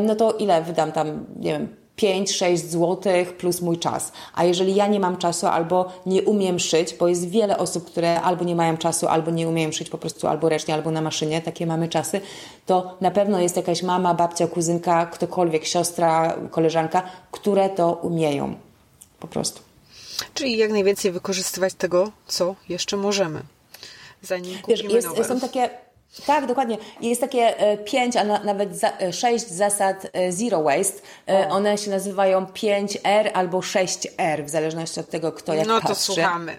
[0.01, 2.97] no to ile wydam tam, nie wiem, 5-6 zł
[3.37, 4.11] plus mój czas.
[4.33, 8.21] A jeżeli ja nie mam czasu albo nie umiem szyć, bo jest wiele osób, które
[8.21, 11.41] albo nie mają czasu, albo nie umieją szyć po prostu albo ręcznie, albo na maszynie,
[11.41, 12.21] takie mamy czasy,
[12.65, 18.55] to na pewno jest jakaś mama, babcia, kuzynka, ktokolwiek, siostra, koleżanka, które to umieją.
[19.19, 19.61] Po prostu.
[20.33, 23.41] Czyli jak najwięcej wykorzystywać tego, co jeszcze możemy.
[24.21, 25.29] Zanim kupimy Wiesz, jest.
[25.29, 25.69] Są takie
[26.25, 26.77] tak, dokładnie.
[27.01, 31.01] Jest takie e, pięć, a nawet e, sześć zasad e, zero waste.
[31.49, 35.89] One się nazywają 5R albo 6R, w zależności od tego, kto jak no, patrzy.
[35.89, 36.57] No to słuchamy.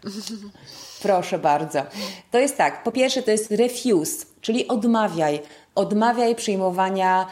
[1.03, 1.83] Proszę bardzo.
[2.31, 2.83] To jest tak.
[2.83, 5.43] Po pierwsze to jest refuse, czyli odmawiaj.
[5.75, 7.27] Odmawiaj przyjmowania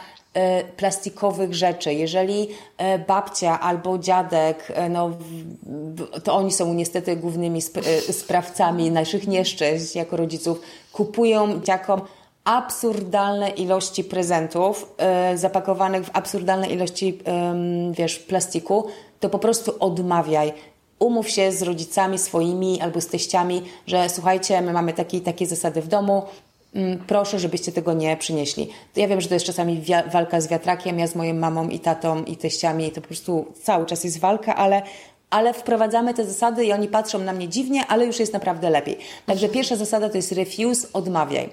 [0.77, 1.95] plastikowych rzeczy.
[1.95, 2.49] Jeżeli
[3.07, 5.11] babcia albo dziadek, no,
[6.25, 7.63] to oni są niestety głównymi
[8.11, 10.61] sprawcami naszych nieszczęść jako rodziców,
[10.93, 12.01] kupują dzieciakom
[12.45, 14.97] absurdalne ilości prezentów
[15.35, 17.19] zapakowanych w absurdalne ilości
[17.93, 18.87] wiesz, plastiku,
[19.21, 20.53] to po prostu odmawiaj.
[20.99, 25.83] Umów się z rodzicami swoimi albo z teściami, że słuchajcie, my mamy takie takie zasady
[25.83, 26.23] w domu,
[27.07, 28.69] proszę, żebyście tego nie przynieśli.
[28.97, 32.25] Ja wiem, że to jest czasami walka z wiatrakiem, ja z moją mamą i tatą
[32.25, 34.83] i teściami, to po prostu cały czas jest walka, ale
[35.31, 38.99] ale wprowadzamy te zasady i oni patrzą na mnie dziwnie, ale już jest naprawdę lepiej.
[39.27, 41.49] Także pierwsza zasada to jest refuse, odmawiaj.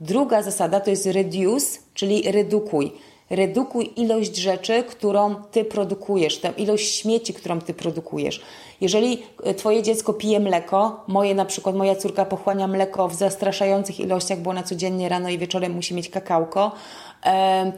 [0.00, 2.92] Druga zasada to jest reduce, czyli redukuj.
[3.30, 8.40] Redukuj ilość rzeczy, którą ty produkujesz, tę ilość śmieci, którą ty produkujesz.
[8.80, 14.00] Jeżeli e, twoje dziecko pije mleko, moje na przykład, moja córka pochłania mleko w zastraszających
[14.00, 16.72] ilościach, bo ona codziennie rano i wieczorem musi mieć kakałko,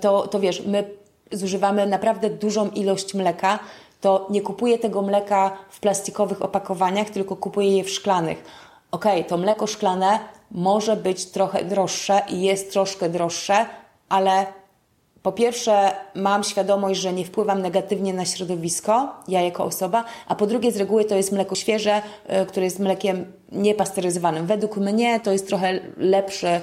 [0.00, 0.90] to, to wiesz, my
[1.32, 3.58] zużywamy naprawdę dużą ilość mleka,
[4.00, 8.44] to nie kupuję tego mleka w plastikowych opakowaniach, tylko kupuję je w szklanych.
[8.90, 10.18] Ok, to mleko szklane
[10.50, 13.66] może być trochę droższe i jest troszkę droższe,
[14.08, 14.46] ale
[15.28, 20.46] po pierwsze, mam świadomość, że nie wpływam negatywnie na środowisko, ja jako osoba, a po
[20.46, 22.02] drugie, z reguły to jest mleko świeże,
[22.42, 24.46] y, które jest mlekiem niepasteryzowanym.
[24.46, 26.60] Według mnie to jest trochę lepszy, y,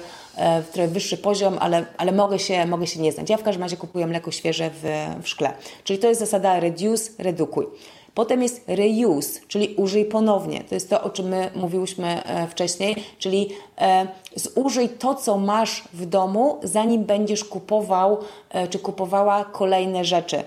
[0.72, 3.30] trochę wyższy poziom, ale, ale mogę, się, mogę się nie znać.
[3.30, 5.52] Ja w każdym razie kupuję mleko świeże w, w szkle.
[5.84, 7.66] Czyli to jest zasada reduce, redukuj.
[8.16, 10.64] Potem jest reuse, czyli użyj ponownie.
[10.68, 13.48] To jest to, o czym my mówiłyśmy e, wcześniej, czyli
[13.78, 18.18] e, zużyj to, co masz w domu, zanim będziesz kupował
[18.50, 20.44] e, czy kupowała kolejne rzeczy.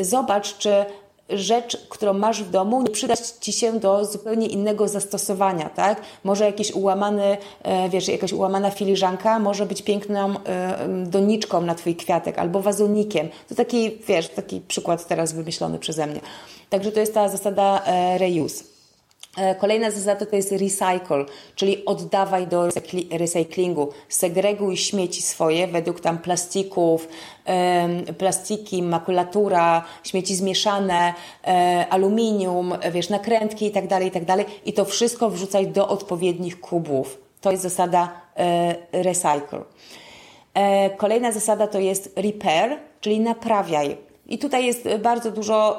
[0.00, 0.84] Zobacz, czy
[1.28, 6.00] rzecz, którą masz w domu, nie przydać Ci się do zupełnie innego zastosowania, tak?
[6.24, 11.96] Może jakiś ułamany, e, wiesz, jakaś ułamana filiżanka może być piękną e, doniczką na Twój
[11.96, 13.28] kwiatek albo wazonikiem.
[13.48, 16.20] To taki, wiesz, taki przykład teraz wymyślony przeze mnie.
[16.70, 18.73] Także to jest ta zasada e, reuse.
[19.36, 22.68] E, kolejna zasada to jest recycle, czyli oddawaj do
[23.10, 23.88] recyklingu.
[24.08, 27.08] Segreguj śmieci swoje według tam plastików,
[28.18, 31.14] plastiki, makulatura, śmieci zmieszane,
[31.46, 34.26] e, aluminium, wiesz, nakrętki itd., tak itd.
[34.26, 37.18] Tak I to wszystko wrzucaj do odpowiednich kubów.
[37.40, 39.62] To jest zasada e, recycle.
[40.96, 43.96] Kolejna zasada to jest repair, czyli naprawiaj.
[44.26, 45.78] I tutaj jest bardzo dużo,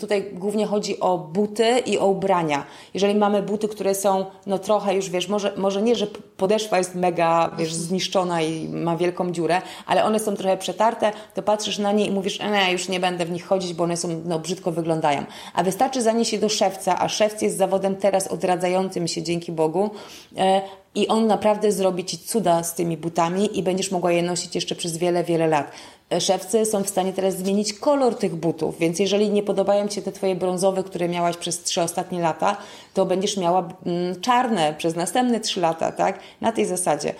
[0.00, 2.64] tutaj głównie chodzi o buty i o ubrania.
[2.94, 6.06] Jeżeli mamy buty, które są no trochę już, wiesz, może, może nie, że
[6.36, 11.42] podeszwa jest mega, wiesz, zniszczona i ma wielką dziurę, ale one są trochę przetarte, to
[11.42, 14.22] patrzysz na nie i mówisz, nie, już nie będę w nich chodzić, bo one są,
[14.24, 15.24] no brzydko wyglądają.
[15.54, 19.90] A wystarczy zanieść je do szewca, a szewc jest zawodem teraz odradzającym się dzięki Bogu,
[20.36, 20.62] e,
[20.94, 24.74] i on naprawdę zrobi Ci cuda z tymi butami i będziesz mogła je nosić jeszcze
[24.74, 25.72] przez wiele, wiele lat.
[26.12, 29.94] E, szewcy są w stanie teraz zmienić kolor tych butów, więc jeżeli nie podobają Ci
[29.94, 32.56] się te Twoje brązowe, które miałaś przez trzy ostatnie lata,
[32.94, 36.18] to będziesz miała mm, czarne przez następne trzy lata, tak?
[36.40, 37.14] Na tej zasadzie.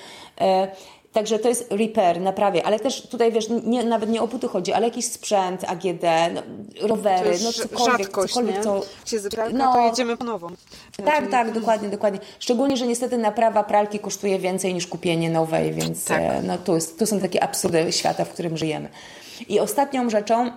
[1.12, 4.72] Także to jest repair, naprawia, ale też tutaj wiesz, nie, nawet nie o buty chodzi,
[4.72, 6.02] ale jakiś sprzęt, AGD,
[6.34, 6.42] no,
[6.88, 8.62] rowery, no cokolwiek, rzadkość, cokolwiek nie?
[8.62, 8.80] co...
[9.06, 10.48] się zepra, no, to jedziemy po nową.
[11.04, 12.20] Tak, tak, dokładnie, dokładnie.
[12.38, 16.20] Szczególnie, że niestety naprawa pralki kosztuje więcej niż kupienie nowej, więc tak.
[16.20, 18.88] E, no, to, jest, to są takie absurdy świata, w którym żyjemy.
[19.48, 20.50] I ostatnią rzeczą,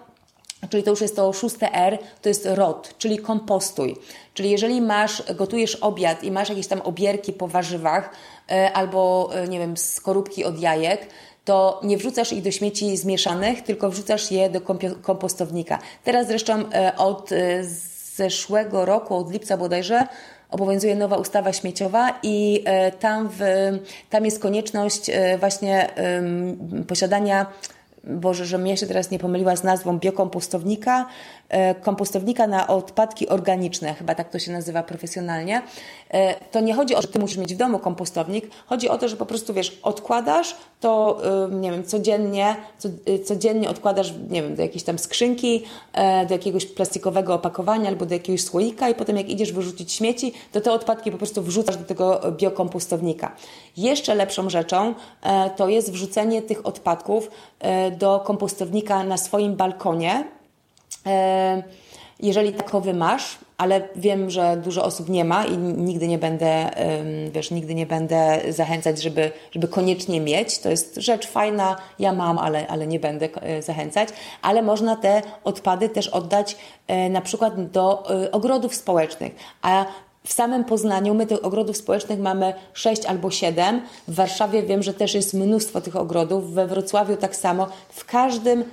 [0.70, 3.96] czyli to już jest to szóste R, to jest ROT, czyli kompostuj.
[4.34, 8.10] Czyli jeżeli masz, gotujesz obiad i masz jakieś tam obierki po warzywach,
[8.52, 11.08] E, albo, e, nie wiem, skorupki od jajek,
[11.46, 14.62] to nie wrzucasz ich do śmieci zmieszanych, tylko wrzucasz je do
[15.02, 15.80] kompostownika.
[16.04, 17.30] Teraz zresztą e, od
[18.16, 20.08] zeszłego roku, od lipca bodajże,
[20.52, 22.64] obowiązuje nowa ustawa śmieciowa i
[23.00, 23.40] tam, w,
[24.10, 25.90] tam jest konieczność właśnie
[26.88, 27.46] posiadania
[28.06, 31.06] Boże, że mnie się teraz nie pomyliła z nazwą biokompostownika,
[31.50, 35.62] e, kompostownika na odpadki organiczne, chyba tak to się nazywa profesjonalnie.
[36.10, 38.98] E, to nie chodzi o to, że ty musisz mieć w domu kompostownik, chodzi o
[38.98, 42.56] to, że po prostu wiesz, odkładasz to, e, nie wiem, codziennie,
[43.26, 45.64] codziennie odkładasz, nie wiem, do jakiejś tam skrzynki,
[46.28, 50.62] do jakiegoś plastikowego opakowania albo do jakiegoś słoika i potem jak idziesz wyrzucić śmieci, to
[50.62, 53.32] te odpadki po prostu wrzucasz do tego biokompostownika.
[53.78, 54.94] Jeszcze lepszą rzeczą
[55.56, 57.32] to jest wrzucenie tych odpadków
[57.98, 60.26] do kompostownika na swoim balkonie.
[61.06, 61.64] E,
[62.20, 66.72] jeżeli takowy masz, ale wiem, że dużo osób nie ma i nigdy nie będę,
[67.32, 70.60] wiesz, nigdy nie będę zachęcać, żeby, żeby koniecznie mieć.
[70.60, 74.10] To jest rzecz fajna, ja mam, ale, ale nie będę e, zachęcać.
[74.42, 79.36] Ale można te odpady też oddać e, na przykład do ogrodów społecznych.
[79.62, 79.86] A
[80.26, 83.82] w samym Poznaniu my tych ogrodów społecznych mamy sześć albo siedem.
[84.08, 86.54] W Warszawie wiem, że też jest mnóstwo tych ogrodów.
[86.54, 87.68] We Wrocławiu tak samo.
[87.90, 88.64] W każdym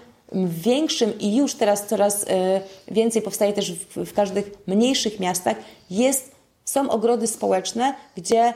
[0.46, 5.56] większym i już teraz coraz e, więcej powstaje też w, w każdych mniejszych miastach
[5.90, 6.32] jest,
[6.64, 8.54] są ogrody społeczne, gdzie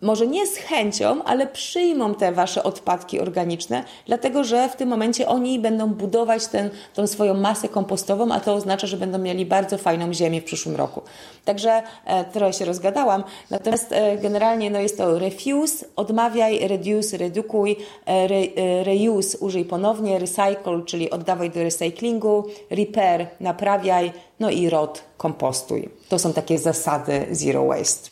[0.00, 5.28] może nie z chęcią, ale przyjmą te wasze odpadki organiczne, dlatego że w tym momencie
[5.28, 9.78] oni będą budować ten, tą swoją masę kompostową, a to oznacza, że będą mieli bardzo
[9.78, 11.02] fajną ziemię w przyszłym roku.
[11.44, 17.76] Także e, trochę się rozgadałam, natomiast e, generalnie no jest to refuse, odmawiaj, reduce, redukuj,
[18.06, 25.02] e, e, reuse, użyj ponownie, recycle, czyli oddawaj do recyklingu, repair, naprawiaj, no i rot,
[25.16, 25.88] kompostuj.
[26.08, 28.10] To są takie zasady zero waste.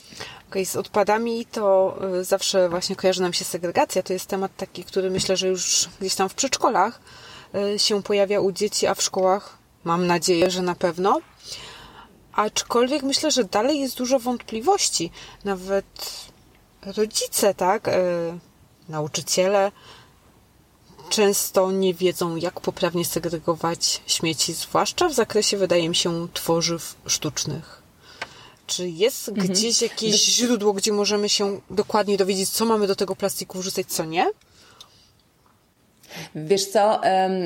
[0.55, 4.03] Okay, z odpadami to y, zawsze właśnie kojarzy nam się segregacja.
[4.03, 7.01] To jest temat taki, który myślę, że już gdzieś tam w przedszkolach
[7.75, 11.21] y, się pojawia u dzieci, a w szkołach mam nadzieję, że na pewno.
[12.33, 15.11] Aczkolwiek myślę, że dalej jest dużo wątpliwości.
[15.45, 15.87] Nawet
[16.97, 17.93] rodzice, tak, y,
[18.89, 19.73] nauczyciele
[21.09, 27.84] często nie wiedzą, jak poprawnie segregować śmieci, zwłaszcza w zakresie, wydaje mi się, tworzyw sztucznych.
[28.67, 29.49] Czy jest mhm.
[29.49, 34.05] gdzieś jakieś źródło, gdzie możemy się dokładnie dowiedzieć, co mamy do tego plastiku wrzucać, co
[34.05, 34.27] nie?
[36.35, 37.01] Wiesz co,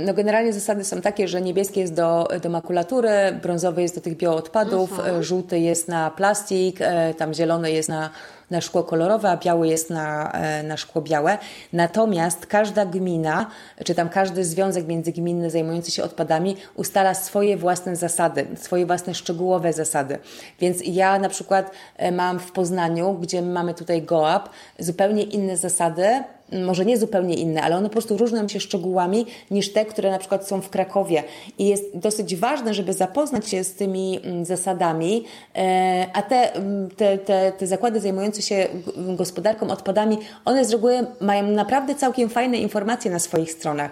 [0.07, 3.11] no generalnie zasady są takie, że niebieskie jest do, do makulatury,
[3.43, 5.23] brązowy jest do tych bioodpadów, mhm.
[5.23, 8.11] żółty jest na plastik, e, tam zielony jest na
[8.51, 11.39] na szkło kolorowe, a biały jest na, e, na szkło białe.
[11.73, 13.47] Natomiast każda gmina,
[13.85, 19.73] czy tam każdy związek międzygminny zajmujący się odpadami ustala swoje własne zasady, swoje własne szczegółowe
[19.73, 20.19] zasady.
[20.61, 26.23] Więc ja na przykład e, mam w Poznaniu, gdzie mamy tutaj GOAP, zupełnie inne zasady,
[26.53, 30.19] może nie zupełnie inne, ale one po prostu różnią się szczegółami niż te, które na
[30.19, 31.25] przykład są w Krakowie.
[31.59, 35.25] I jest dosyć ważne, żeby zapoznać się z tymi zasadami,
[35.57, 36.53] e, a te,
[36.97, 42.59] te, te, te zakłady zajmujące się gospodarką odpadami, one z reguły mają naprawdę całkiem fajne
[42.59, 43.91] informacje na swoich stronach.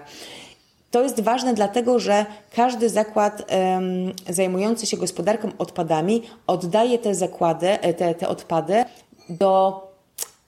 [0.91, 7.67] To jest ważne dlatego, że każdy zakład um, zajmujący się gospodarką odpadami oddaje te zakłady,
[7.69, 8.85] e, te, te odpady
[9.29, 9.81] do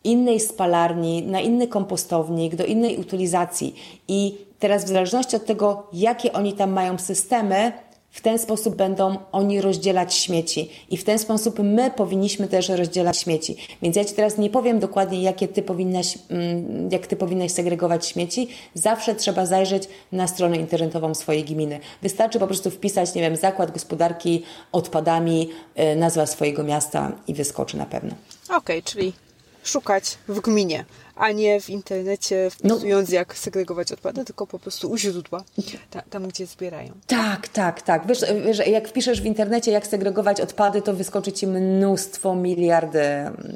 [0.03, 3.75] innej spalarni, na inny kompostownik, do innej utylizacji.
[4.07, 7.71] I teraz w zależności od tego, jakie oni tam mają systemy,
[8.11, 13.17] w ten sposób będą oni rozdzielać śmieci i w ten sposób my powinniśmy też rozdzielać
[13.17, 13.57] śmieci.
[13.81, 18.07] Więc ja Ci teraz nie powiem dokładnie, jakie ty powinnaś, mm, jak Ty powinnaś segregować
[18.07, 18.47] śmieci.
[18.73, 21.79] Zawsze trzeba zajrzeć na stronę internetową swojej gminy.
[22.01, 25.49] Wystarczy po prostu wpisać, nie wiem, zakład gospodarki odpadami,
[25.93, 28.15] y, nazwa swojego miasta i wyskoczy na pewno.
[28.45, 29.13] Okej, okay, czyli
[29.63, 30.85] szukać w gminie,
[31.19, 33.15] a nie w internecie wpisując no.
[33.15, 35.43] jak segregować odpady, tylko po prostu u źródła,
[35.89, 36.93] tam, tam gdzie zbierają.
[37.07, 38.07] Tak, tak, tak.
[38.07, 43.01] Wiesz, wiesz, jak wpiszesz w internecie jak segregować odpady, to wyskoczy Ci mnóstwo, miliardy,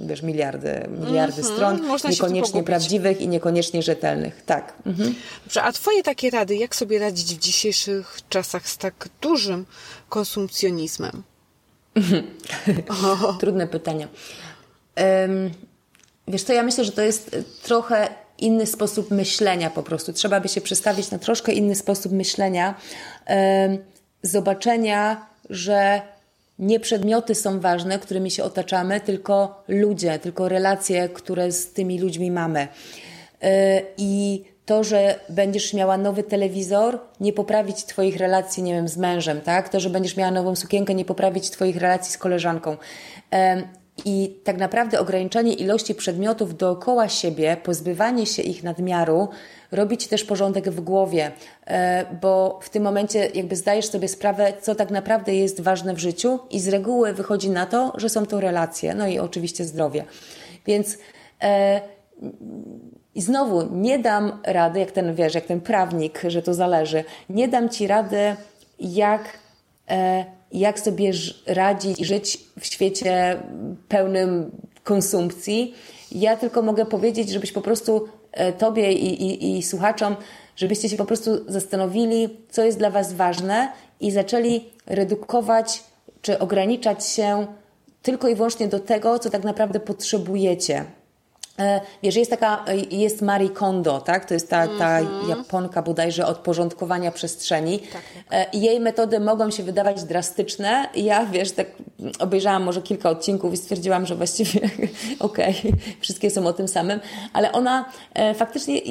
[0.01, 1.55] wiesz, miliardy, miliardy mm -hmm.
[1.55, 4.45] stron, Można niekoniecznie prawdziwych i niekoniecznie rzetelnych.
[4.45, 4.73] Tak.
[4.85, 5.15] Mhm.
[5.45, 9.65] Dobrze, a Twoje takie rady, jak sobie radzić w dzisiejszych czasach z tak dużym
[10.09, 11.23] konsumpcjonizmem?
[13.39, 14.07] Trudne pytanie.
[14.97, 15.51] Um,
[16.27, 18.07] Wiesz co, ja myślę, że to jest y, trochę
[18.37, 20.13] inny sposób myślenia po prostu.
[20.13, 22.75] Trzeba by się przestawić na troszkę inny sposób myślenia,
[24.23, 26.01] zobaczenia, że
[26.59, 32.31] nie przedmioty są ważne, którymi się otaczamy, tylko ludzie, tylko relacje, które z tymi ludźmi
[32.31, 32.67] mamy.
[33.43, 33.47] Y,
[33.97, 39.41] I to, że będziesz miała nowy telewizor, nie poprawić Twoich relacji, nie wiem, z mężem,
[39.41, 39.69] tak?
[39.69, 42.77] To, że będziesz miała nową sukienkę, nie poprawić Twoich relacji z koleżanką.
[44.05, 49.29] I tak naprawdę ograniczanie ilości przedmiotów dookoła siebie, pozbywanie się ich nadmiaru,
[49.71, 51.31] robi ci też porządek w głowie,
[51.65, 55.99] e, bo w tym momencie jakby zdajesz sobie sprawę, co tak naprawdę jest ważne w
[55.99, 60.05] życiu, i z reguły wychodzi na to, że są to relacje, no i oczywiście zdrowie.
[60.65, 60.97] Więc
[61.43, 61.81] e,
[63.15, 67.69] znowu nie dam rady, jak ten wiesz, jak ten prawnik, że to zależy, nie dam
[67.69, 68.35] ci rady,
[68.79, 69.39] jak.
[69.89, 71.11] E, jak sobie
[71.47, 73.39] radzić i żyć w świecie
[73.87, 74.51] pełnym
[74.83, 75.75] konsumpcji.
[76.11, 80.15] Ja tylko mogę powiedzieć, żebyś po prostu e, Tobie i, i, i słuchaczom,
[80.55, 85.83] żebyście się po prostu zastanowili, co jest dla Was ważne i zaczęli redukować
[86.21, 87.47] czy ograniczać się
[88.01, 90.85] tylko i wyłącznie do tego, co tak naprawdę potrzebujecie.
[91.59, 94.25] E, wiesz, jest taka, e, jest Marie Kondo, tak?
[94.25, 95.29] To jest ta, ta mm-hmm.
[95.29, 97.79] Japonka bodajże od porządkowania przestrzeni.
[97.79, 98.55] Tak, tak.
[98.55, 100.89] Jej metody mogą się wydawać drastyczne.
[100.95, 101.67] Ja, wiesz, tak
[102.19, 104.59] obejrzałam może kilka odcinków i stwierdziłam, że właściwie
[105.19, 106.99] okej, okay, wszystkie są o tym samym,
[107.33, 108.81] ale ona e, faktycznie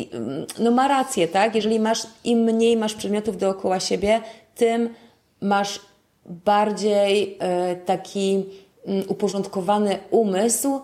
[0.59, 1.55] no, ma rację, tak?
[1.55, 4.21] Jeżeli masz, im mniej masz przedmiotów dookoła siebie,
[4.55, 4.95] tym
[5.41, 5.81] masz
[6.27, 8.45] bardziej e, taki
[8.87, 10.81] mm, uporządkowany umysł,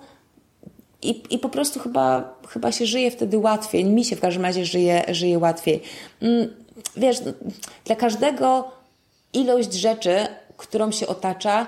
[1.03, 3.85] i, I po prostu chyba, chyba się żyje wtedy łatwiej.
[3.85, 5.83] Mi się w każdym razie żyje, żyje łatwiej.
[6.23, 6.49] Mm,
[6.97, 7.17] wiesz,
[7.85, 8.71] dla każdego
[9.33, 10.27] ilość rzeczy,
[10.57, 11.67] którą się otacza,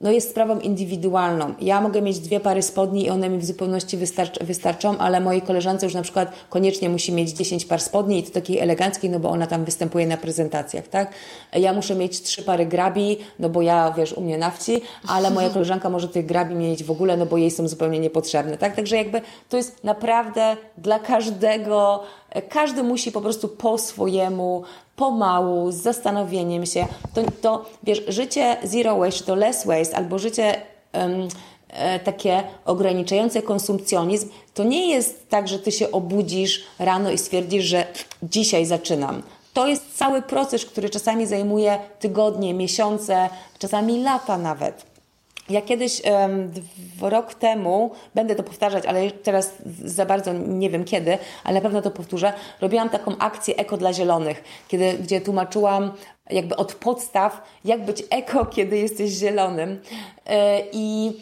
[0.00, 1.54] no jest sprawą indywidualną.
[1.60, 5.42] Ja mogę mieć dwie pary spodni i one mi w zupełności wystarcz, wystarczą, ale mojej
[5.42, 9.20] koleżance już na przykład koniecznie musi mieć 10 par spodni i to takiej eleganckiej, no
[9.20, 11.12] bo ona tam występuje na prezentacjach, tak?
[11.52, 15.30] Ja muszę mieć trzy pary grabi, no bo ja, wiesz, u mnie na wsi, ale
[15.30, 18.76] moja koleżanka może tych grabi mieć w ogóle, no bo jej są zupełnie niepotrzebne, tak?
[18.76, 22.02] Także jakby to jest naprawdę dla każdego,
[22.48, 24.62] każdy musi po prostu po swojemu
[24.96, 26.86] pomału, z zastanowieniem się.
[27.14, 30.62] To, to wiesz, życie zero waste, to less waste, albo życie
[30.92, 31.28] um,
[32.04, 37.86] takie ograniczające konsumpcjonizm, to nie jest tak, że ty się obudzisz rano i stwierdzisz, że
[38.22, 39.22] dzisiaj zaczynam.
[39.52, 43.28] To jest cały proces, który czasami zajmuje tygodnie, miesiące,
[43.58, 44.89] czasami lata nawet.
[45.50, 46.02] Ja kiedyś,
[47.00, 49.52] rok temu, będę to powtarzać, ale teraz
[49.84, 53.92] za bardzo nie wiem kiedy, ale na pewno to powtórzę, robiłam taką akcję Eko dla
[53.92, 55.92] Zielonych, kiedy, gdzie tłumaczyłam
[56.30, 59.80] jakby od podstaw, jak być eko, kiedy jesteś zielonym.
[60.26, 61.12] E, I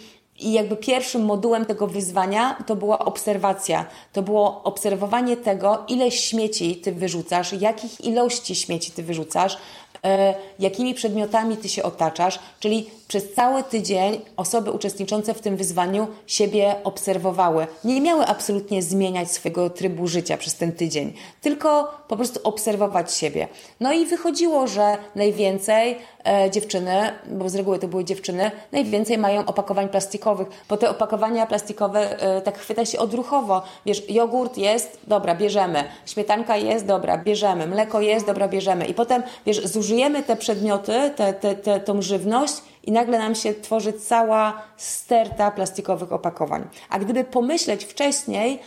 [0.41, 3.87] i jakby pierwszym modułem tego wyzwania to była obserwacja.
[4.13, 9.59] To było obserwowanie tego, ile śmieci ty wyrzucasz, jakich ilości śmieci ty wyrzucasz,
[10.05, 16.07] e, jakimi przedmiotami ty się otaczasz, czyli przez cały tydzień osoby uczestniczące w tym wyzwaniu
[16.27, 17.67] siebie obserwowały.
[17.85, 23.49] Nie miały absolutnie zmieniać swojego trybu życia przez ten tydzień, tylko po prostu obserwować siebie.
[23.81, 29.47] No i wychodziło, że najwięcej e, dziewczyny, bo z reguły to były dziewczyny, najwięcej mają
[29.47, 33.63] opakowań plastikowych, bo te opakowania plastikowe e, tak chwyta się odruchowo.
[33.87, 35.85] Wiesz, jogurt jest, dobra, bierzemy.
[36.07, 37.67] Śmietanka jest, dobra, bierzemy.
[37.67, 38.87] Mleko jest, dobra, bierzemy.
[38.87, 42.55] I potem, wiesz, zużyjemy te przedmioty, te, te, te, tą żywność
[42.89, 46.69] i nagle nam się tworzy cała sterta plastikowych opakowań.
[46.91, 48.61] A gdyby pomyśleć wcześniej,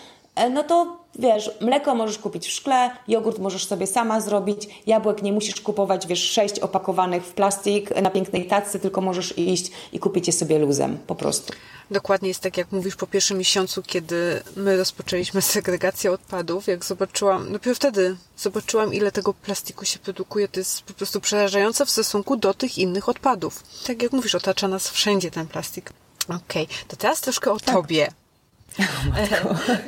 [0.51, 5.33] no to wiesz, mleko możesz kupić w szkle, jogurt możesz sobie sama zrobić, jabłek nie
[5.33, 10.27] musisz kupować, wiesz, sześć opakowanych w plastik na pięknej tacce, tylko możesz iść i kupić
[10.27, 11.53] je sobie luzem, po prostu.
[11.91, 17.53] Dokładnie jest tak, jak mówisz, po pierwszym miesiącu, kiedy my rozpoczęliśmy segregację odpadów, jak zobaczyłam,
[17.53, 22.37] dopiero wtedy zobaczyłam, ile tego plastiku się produkuje, to jest po prostu przerażające w stosunku
[22.37, 23.63] do tych innych odpadów.
[23.87, 25.93] Tak jak mówisz, otacza nas wszędzie ten plastik.
[26.23, 26.67] Okej, okay.
[26.87, 27.75] to teraz troszkę o tak.
[27.75, 28.20] tobie.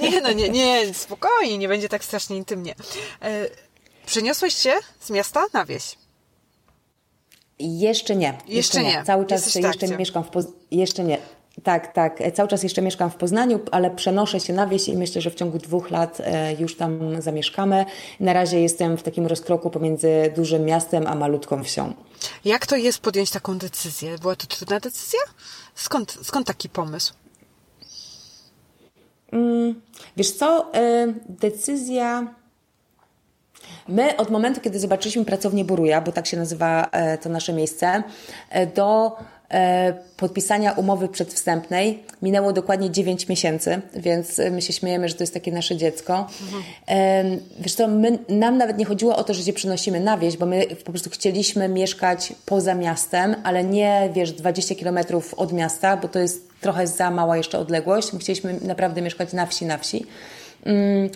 [0.02, 2.76] Nie, no nie, nie, spokojnie, nie będzie tak strasznie intymnie.
[3.22, 3.46] E,
[4.06, 5.96] przeniosłeś się z miasta na wieś?
[7.60, 8.28] Jeszcze nie.
[8.28, 8.94] Jeszcze, jeszcze nie.
[8.94, 9.04] nie.
[9.04, 10.46] Cały czas jeszcze mieszkam w Poz...
[10.72, 11.18] Jeszcze nie.
[11.64, 12.20] Tak, tak.
[12.34, 15.36] Cały czas jeszcze mieszkam w Poznaniu, ale przenoszę się na wieś i myślę, że w
[15.36, 17.86] ciągu dwóch lat e, już tam zamieszkamy.
[18.20, 21.94] Na razie jestem w takim rozkroku pomiędzy dużym miastem a malutką wsią.
[22.46, 24.18] Jak to jest podjąć taką decyzję?
[24.18, 25.20] Była to trudna decyzja?
[25.76, 27.14] Skąd, skąd taki pomysł?
[29.34, 29.82] Mm,
[30.18, 32.28] wiesz co, y, decyzja...
[33.88, 38.04] My od momentu, kiedy zobaczyliśmy pracownię Boruja, bo tak się nazywa e, to nasze miejsce,
[38.50, 39.18] e, do
[39.52, 45.34] e, podpisania umowy przedwstępnej minęło dokładnie 9 miesięcy, więc my się śmiejemy, że to jest
[45.34, 46.28] takie nasze dziecko.
[46.42, 47.40] Mhm.
[47.60, 50.46] Wiesz co, my, nam nawet nie chodziło o to, że się przenosimy na wieś, bo
[50.46, 56.08] my po prostu chcieliśmy mieszkać poza miastem, ale nie, wiesz, 20 kilometrów od miasta, bo
[56.08, 58.14] to jest trochę za mała jeszcze odległość.
[58.14, 60.05] My chcieliśmy naprawdę mieszkać na wsi, na wsi.
[60.66, 61.09] Mm,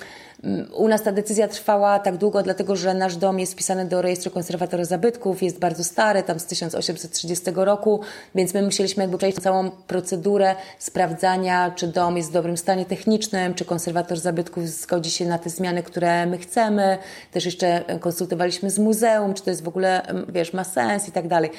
[0.73, 4.31] u nas ta decyzja trwała tak długo, dlatego że nasz dom jest wpisany do rejestru
[4.31, 8.01] konserwatora zabytków, jest bardzo stary, tam z 1830 roku,
[8.35, 13.53] więc my musieliśmy jakby przejść całą procedurę sprawdzania, czy dom jest w dobrym stanie technicznym,
[13.53, 16.97] czy konserwator zabytków zgodzi się na te zmiany, które my chcemy.
[17.31, 21.27] Też jeszcze konsultowaliśmy z muzeum, czy to jest w ogóle, wiesz, ma sens i tak
[21.27, 21.51] dalej.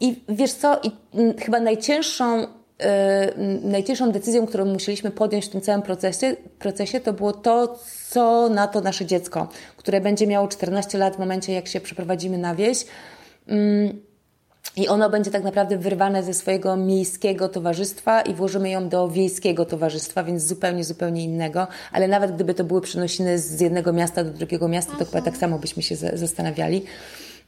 [0.00, 2.46] I wiesz co, i mm, chyba najcięższą
[2.80, 7.78] Yy, najcięższą decyzją, którą musieliśmy podjąć w tym całym procesie, procesie, to było to,
[8.10, 12.38] co na to nasze dziecko, które będzie miało 14 lat w momencie, jak się przeprowadzimy
[12.38, 12.84] na wieś.
[13.46, 13.56] Yy,
[14.76, 19.64] I ono będzie tak naprawdę wyrwane ze swojego miejskiego towarzystwa i włożymy ją do wiejskiego
[19.64, 21.66] towarzystwa, więc zupełnie, zupełnie innego.
[21.92, 25.36] Ale nawet gdyby to były przenosiny z jednego miasta do drugiego miasta, to chyba tak
[25.36, 26.84] samo byśmy się zastanawiali.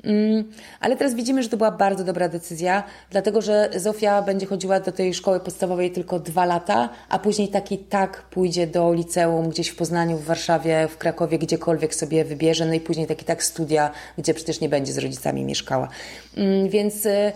[0.05, 0.44] Mm,
[0.80, 4.92] ale teraz widzimy, że to była bardzo dobra decyzja, dlatego że Zofia będzie chodziła do
[4.92, 9.68] tej szkoły podstawowej tylko dwa lata, a później tak i tak pójdzie do liceum gdzieś
[9.68, 13.44] w Poznaniu, w Warszawie, w Krakowie, gdziekolwiek sobie wybierze, no i później tak i tak
[13.44, 15.88] studia, gdzie przecież nie będzie z rodzicami mieszkała.
[16.36, 17.32] Mm, więc y,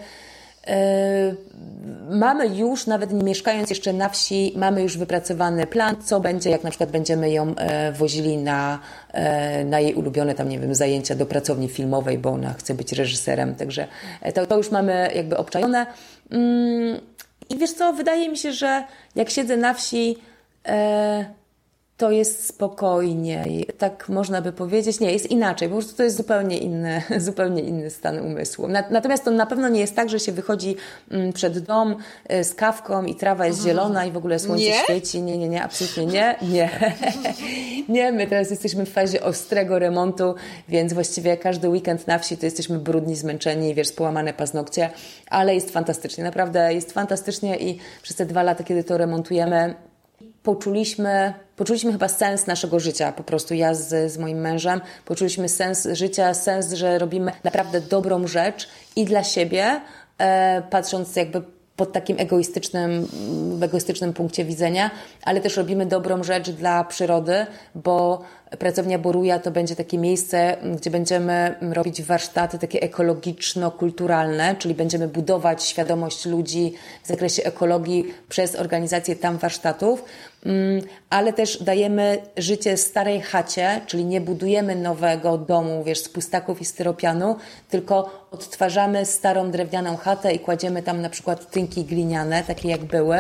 [2.11, 6.65] mamy już, nawet nie mieszkając jeszcze na wsi, mamy już wypracowany plan, co będzie, jak
[6.65, 8.79] na przykład będziemy ją e, wozili na,
[9.13, 12.93] e, na jej ulubione tam, nie wiem, zajęcia do pracowni filmowej, bo ona chce być
[12.93, 13.87] reżyserem, także
[14.35, 15.87] to, to już mamy jakby obczajone.
[16.31, 17.01] Mm,
[17.51, 18.85] I wiesz co, wydaje mi się, że
[19.15, 20.17] jak siedzę na wsi,
[21.97, 25.01] to jest spokojniej, tak można by powiedzieć.
[25.01, 28.69] Nie, jest inaczej, po prostu to jest zupełnie inny, zupełnie inny stan umysłu.
[28.91, 30.77] Natomiast to na pewno nie jest tak, że się wychodzi
[31.11, 31.97] mm, przed dom
[32.33, 33.77] y, z kawką i trawa jest mhm.
[33.77, 34.75] zielona i w ogóle słońce nie?
[34.75, 35.23] świeci.
[35.23, 36.37] Nie, nie, nie, absolutnie nie.
[36.43, 36.71] Nie.
[37.89, 40.35] nie, my teraz jesteśmy w fazie ostrego remontu,
[40.69, 44.91] więc właściwie każdy weekend na wsi to jesteśmy brudni, zmęczeni, wiesz, połamane paznokcie,
[45.31, 49.75] ale jest fantastycznie, naprawdę jest fantastycznie i przez te dwa lata, kiedy to remontujemy,
[50.43, 55.89] poczuliśmy, poczuliśmy chyba sens naszego życia, po prostu ja z, z moim mężem, poczuliśmy sens
[55.93, 59.81] życia, sens, że robimy naprawdę dobrą rzecz i dla siebie,
[60.19, 61.43] e, patrząc jakby
[61.77, 63.09] pod takim egoistycznym,
[63.63, 64.91] egoistycznym punkcie widzenia,
[65.23, 68.23] ale też robimy dobrą rzecz dla przyrody, bo
[68.59, 75.65] pracownia Boruja to będzie takie miejsce, gdzie będziemy robić warsztaty takie ekologiczno-kulturalne, czyli będziemy budować
[75.65, 80.05] świadomość ludzi w zakresie ekologii przez organizację tam warsztatów,
[81.11, 86.65] ale też dajemy życie starej chacie, czyli nie budujemy nowego domu, wiesz, z pustaków i
[86.65, 87.37] styropianu,
[87.71, 93.17] tylko odtwarzamy starą drewnianą chatę i kładziemy tam na przykład tynki gliniane, takie jak były,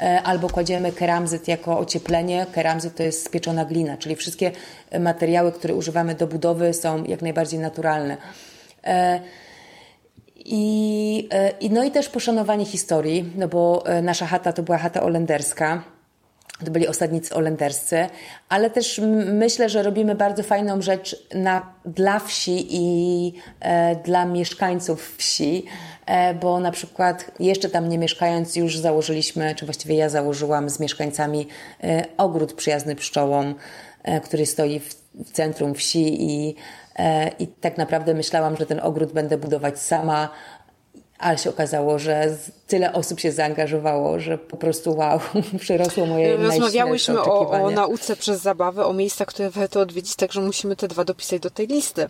[0.00, 2.46] e, albo kładziemy keramzyt jako ocieplenie.
[2.52, 4.52] Keramzyt to jest spieczona glina, czyli wszystkie
[5.00, 8.16] materiały, które używamy do budowy są jak najbardziej naturalne.
[8.84, 9.20] E,
[10.36, 15.02] I, e, i, no i też poszanowanie historii, no bo nasza chata to była chata
[15.02, 15.82] olenderska.
[16.64, 18.06] To byli osadnicy olenderscy,
[18.48, 19.00] ale też
[19.32, 25.64] myślę, że robimy bardzo fajną rzecz na, dla wsi i e, dla mieszkańców wsi,
[26.06, 30.80] e, bo na przykład jeszcze tam nie mieszkając już założyliśmy, czy właściwie ja założyłam z
[30.80, 31.48] mieszkańcami
[31.84, 33.54] e, ogród przyjazny pszczołom,
[34.02, 36.54] E, który stoi w, w centrum wsi i,
[36.96, 40.28] e, i tak naprawdę myślałam, że ten ogród będę budować sama,
[41.22, 45.20] ale się okazało, że tyle osób się zaangażowało, że po prostu wow,
[45.60, 50.76] przerosło moje Rozmawiałyśmy o, o nauce przez zabawę, o miejscach, które warto odwiedzić, także musimy
[50.76, 52.06] te dwa dopisać do tej listy.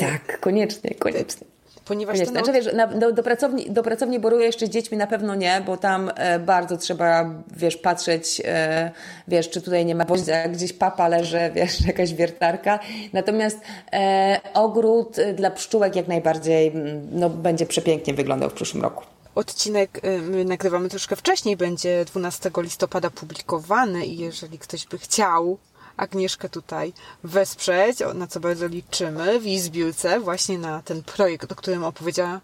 [0.00, 1.46] Tak, koniecznie, koniecznie.
[1.88, 5.34] Ponieważ znaczy, wiesz, na, do, do, pracowni, do pracowni boruję jeszcze z dziećmi na pewno
[5.34, 8.90] nie, bo tam e, bardzo trzeba, wiesz, patrzeć, e,
[9.28, 12.78] wiesz, czy tutaj nie ma gwoździa, gdzieś papa leży, wiesz, jakaś wiertarka.
[13.12, 13.58] Natomiast
[13.92, 16.72] e, ogród e, dla pszczółek jak najbardziej
[17.12, 19.04] no, będzie przepięknie wyglądał w przyszłym roku.
[19.34, 25.58] Odcinek e, my nagrywamy troszkę wcześniej, będzie 12 listopada publikowany i jeżeli ktoś by chciał
[25.98, 26.92] Agnieszkę tutaj
[27.24, 32.40] wesprzeć, na co bardzo liczymy w jej zbiórce, właśnie na ten projekt, o którym opowiedziała,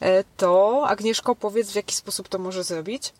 [0.00, 3.12] e, to Agnieszko, powiedz, w jaki sposób to może zrobić?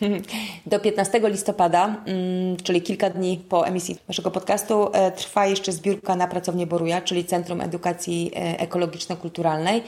[0.66, 6.16] Do 15 listopada, mm, czyli kilka dni po emisji naszego podcastu, e, trwa jeszcze zbiórka
[6.16, 9.82] na pracownię Boruja, czyli Centrum Edukacji e, Ekologiczno-Kulturalnej.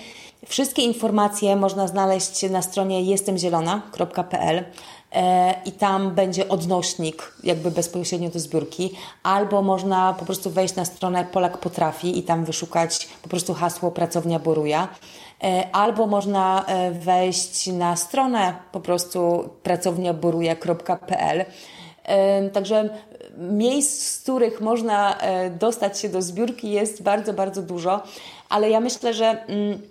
[0.47, 4.65] Wszystkie informacje można znaleźć na stronie jestemzielona.pl.
[5.13, 10.85] E, i tam będzie odnośnik jakby bezpośrednio do zbiórki, albo można po prostu wejść na
[10.85, 14.89] stronę Polak Potrafi i tam wyszukać po prostu hasło Pracownia Boruja,
[15.43, 21.45] e, albo można e, wejść na stronę po prostu pracowniaboruja.pl.
[22.53, 22.89] Także
[23.39, 25.19] miejsc, z których można
[25.61, 28.03] dostać się do zbiórki jest bardzo, bardzo dużo,
[28.49, 29.83] ale ja myślę, że mm,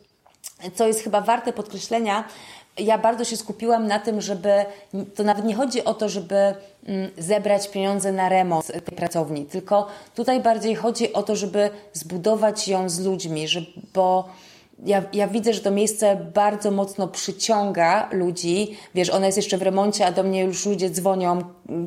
[0.76, 2.24] co jest chyba warte podkreślenia,
[2.80, 4.52] ja bardzo się skupiłam na tym, żeby
[5.16, 6.56] to nawet nie chodzi o to, żeby mm,
[7.18, 12.90] zebrać pieniądze na remont tej pracowni, tylko tutaj bardziej chodzi o to, żeby zbudować ją
[12.90, 13.62] z ludźmi, że,
[13.94, 14.30] bo
[14.86, 18.78] ja, ja widzę, że to miejsce bardzo mocno przyciąga ludzi.
[18.96, 21.42] Wiesz, ona jest jeszcze w remoncie, a do mnie już ludzie dzwonią,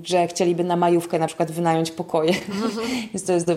[0.05, 2.33] że chcieliby na majówkę na przykład wynająć pokoje.
[3.15, 3.57] Więc to jest do,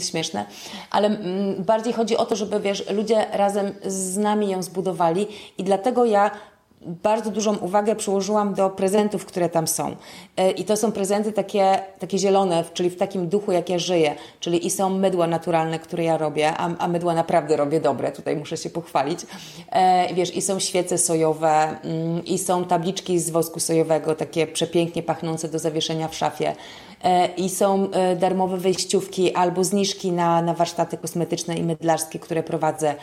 [0.00, 0.44] śmieszne.
[0.90, 5.26] Ale mm, bardziej chodzi o to, żeby wiesz, ludzie razem z nami ją zbudowali
[5.58, 6.30] i dlatego ja
[6.86, 9.96] bardzo dużą uwagę przyłożyłam do prezentów, które tam są.
[10.36, 14.14] E, I to są prezenty takie, takie zielone, czyli w takim duchu, jak ja żyję.
[14.40, 18.36] Czyli i są mydła naturalne, które ja robię, a, a mydła naprawdę robię dobre, tutaj
[18.36, 19.20] muszę się pochwalić.
[19.70, 25.02] E, wiesz, i są świece sojowe, mm, i są tabliczki z wosku sojowego, takie przepięknie
[25.02, 26.54] pachnące do zawieszenia w szafie.
[27.04, 32.42] E, i są e, darmowe wejściówki albo zniżki na, na warsztaty kosmetyczne i mydlarskie, które
[32.42, 32.94] prowadzę.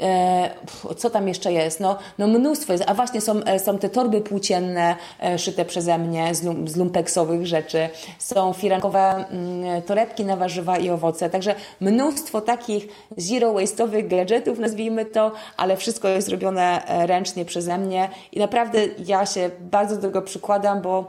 [0.00, 0.50] E,
[0.96, 1.80] co tam jeszcze jest?
[1.80, 2.84] No, no mnóstwo jest.
[2.86, 4.96] A właśnie są, są te torby płócienne
[5.38, 7.88] szyte przeze mnie z, lum, z lumpeksowych rzeczy.
[8.18, 11.30] Są firankowe mm, torebki na warzywa i owoce.
[11.30, 18.08] Także mnóstwo takich zero waste'owych gadżetów, nazwijmy to, ale wszystko jest robione ręcznie przeze mnie
[18.32, 21.08] i naprawdę ja się bardzo do tego przykładam, bo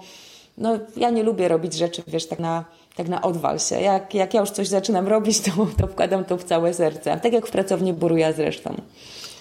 [0.59, 3.81] no ja nie lubię robić rzeczy, wiesz, tak na, tak na odwal się.
[3.81, 7.19] Jak, jak ja już coś zaczynam robić, to, to wkładam to w całe serce.
[7.23, 8.81] Tak jak w pracowni Buruja zresztą.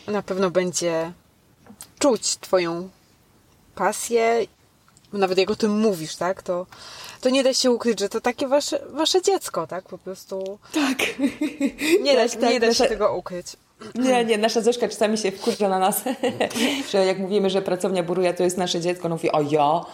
[0.07, 1.13] Na pewno będzie
[1.99, 2.89] czuć Twoją
[3.75, 4.47] pasję
[5.13, 6.67] nawet jak o tym mówisz, tak, to,
[7.21, 10.59] to nie da się ukryć, że to takie wasze, wasze dziecko, tak, po prostu.
[10.75, 10.99] Tak.
[12.03, 13.47] Nie da, tak, tak, nie da się tego ukryć.
[13.95, 16.03] Nie, nie, nasza Zośka czasami się wkurza na nas,
[16.91, 19.85] że jak mówimy, że pracownia buruje to jest nasze dziecko, no mówi, o ja?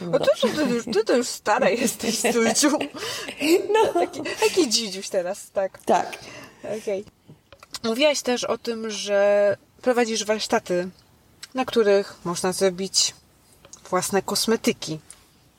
[0.00, 2.78] No ty, ty, ty, ty to już stara jesteś, Sulciu.
[3.72, 3.92] No.
[3.92, 5.78] Taki, taki dzidziuś teraz, tak.
[5.78, 6.18] Tak.
[6.82, 7.04] Okej.
[7.84, 10.88] Mówiłaś też o tym, że prowadzisz warsztaty,
[11.54, 13.14] na których można zrobić
[13.90, 14.98] własne kosmetyki.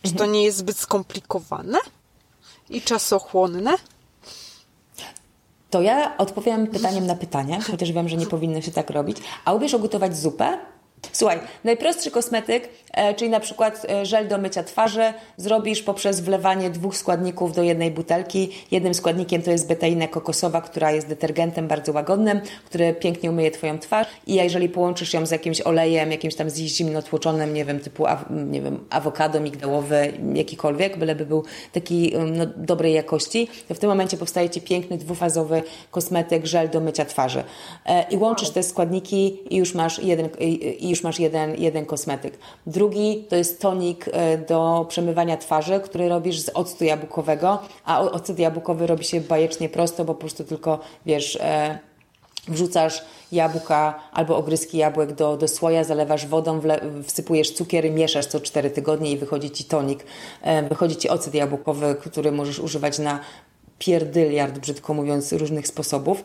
[0.04, 1.78] Czy to nie jest zbyt skomplikowane
[2.70, 3.76] i czasochłonne?
[5.70, 9.18] To ja odpowiem pytaniem na pytanie, chociaż wiem, że nie powinno się tak robić.
[9.46, 10.58] A umiesz ugotować zupę?
[11.16, 16.70] Słuchaj, najprostszy kosmetyk, e, czyli na przykład e, żel do mycia twarzy, zrobisz poprzez wlewanie
[16.70, 18.50] dwóch składników do jednej butelki.
[18.72, 23.80] Jednym składnikiem to jest betaina kokosowa, która jest detergentem bardzo łagodnym, który pięknie umyje Twoją
[23.80, 24.08] twarz.
[24.28, 28.62] I jeżeli połączysz ją z jakimś olejem, jakimś tam zimno tłoczonym, nie wiem, typu nie
[28.62, 34.18] wiem, awokado migdałowy, jakikolwiek, byleby był taki um, no, dobrej jakości, to w tym momencie
[34.18, 37.44] powstaje Ci piękny, dwufazowy kosmetyk, żel do mycia twarzy.
[37.86, 40.30] E, I łączysz te składniki i już masz jeden,
[40.86, 42.38] i, już masz jeden, jeden kosmetyk.
[42.68, 48.40] Drugi to jest tonik e, do przemywania twarzy, który robisz z octu jabłkowego, a ocet
[48.40, 51.38] jabłkowy robi się bajecznie prosto, bo po prostu tylko, wiesz...
[51.42, 51.80] E,
[52.48, 56.62] wrzucasz jabłka albo ogryzki jabłek do, do słoja, zalewasz wodą,
[57.04, 60.06] wsypujesz cukier mieszasz co 4 tygodnie i wychodzi Ci tonik.
[60.42, 63.20] E, Wychodzi Ci ocet jabłkowy, który możesz używać na
[63.80, 66.24] pierdyliard, brzydko mówiąc, różnych sposobów.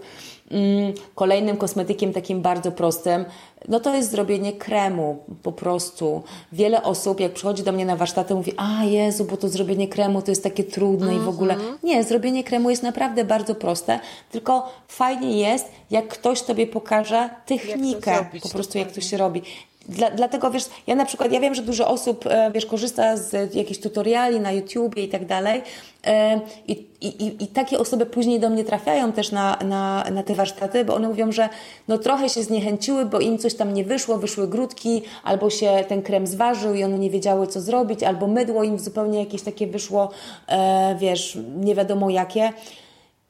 [0.51, 3.25] Mm, Kolejnym kosmetykiem takim bardzo prostym,
[3.69, 6.23] no to jest zrobienie kremu, po prostu.
[6.53, 10.23] Wiele osób, jak przychodzi do mnie na warsztaty, mówi, a Jezu, bo to zrobienie kremu
[10.23, 11.57] to jest takie trudne i w ogóle.
[11.83, 14.01] Nie, zrobienie kremu jest naprawdę bardzo proste,
[14.31, 19.43] tylko fajnie jest, jak ktoś Tobie pokaże technikę, zrobić, po prostu jak to się robi.
[19.89, 23.55] Dla, dlatego wiesz, ja na przykład, ja wiem, że dużo osób e, wiesz, korzysta z
[23.55, 25.63] jakichś tutoriali na YouTubie i tak dalej.
[26.07, 30.35] E, I, i, I takie osoby później do mnie trafiają też na, na, na te
[30.35, 31.49] warsztaty, bo one mówią, że
[31.89, 36.03] no trochę się zniechęciły, bo im coś tam nie wyszło, wyszły grudki, albo się ten
[36.03, 40.11] krem zważył i one nie wiedziały, co zrobić, albo mydło im zupełnie jakieś takie wyszło,
[40.49, 42.53] e, wiesz, nie wiadomo jakie.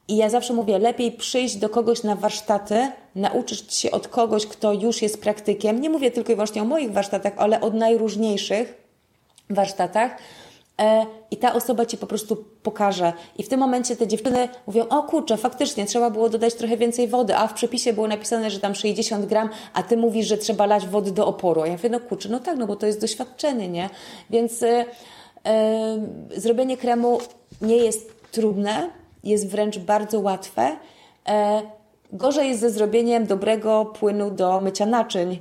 [0.07, 4.73] I ja zawsze mówię, lepiej przyjść do kogoś na warsztaty, nauczyć się od kogoś, kto
[4.73, 5.81] już jest praktykiem.
[5.81, 8.73] Nie mówię tylko i wyłącznie o moich warsztatach, ale od najróżniejszych
[9.49, 10.17] warsztatach.
[10.81, 13.13] E, I ta osoba ci po prostu pokaże.
[13.37, 17.07] I w tym momencie te dziewczyny mówią: O kurczę, faktycznie trzeba było dodać trochę więcej
[17.07, 20.65] wody, a w przepisie było napisane, że tam 60 gram, a ty mówisz, że trzeba
[20.65, 21.61] lać wody do oporu.
[21.61, 23.89] A ja mówię: No kurczę, no tak, no bo to jest doświadczenie, nie?
[24.29, 24.85] Więc e,
[25.45, 25.97] e,
[26.37, 27.19] zrobienie kremu
[27.61, 28.89] nie jest trudne,
[29.23, 30.77] jest wręcz bardzo łatwe.
[32.13, 35.39] Gorzej jest ze zrobieniem dobrego płynu do mycia naczyń,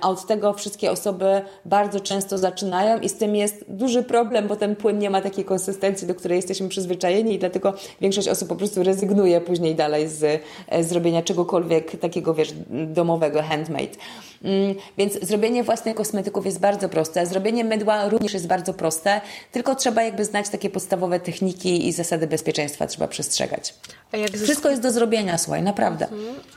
[0.00, 4.56] a od tego wszystkie osoby bardzo często zaczynają i z tym jest duży problem, bo
[4.56, 8.56] ten płyn nie ma takiej konsystencji, do której jesteśmy przyzwyczajeni i dlatego większość osób po
[8.56, 13.96] prostu rezygnuje później dalej z e, zrobienia czegokolwiek takiego, wiesz, domowego, handmade.
[14.44, 17.26] Mm, Więc zrobienie własnych kosmetyków jest bardzo proste.
[17.26, 19.20] Zrobienie mydła również jest bardzo proste,
[19.52, 23.74] tylko trzeba jakby znać takie podstawowe techniki i zasady bezpieczeństwa trzeba przestrzegać.
[24.12, 26.06] A jak, ze, Wszystko jest do zrobienia, słuchaj, naprawdę.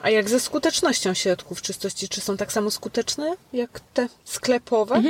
[0.01, 2.09] a jak ze skutecznością środków czystości?
[2.09, 5.01] Czy są tak samo skuteczne jak te sklepowe?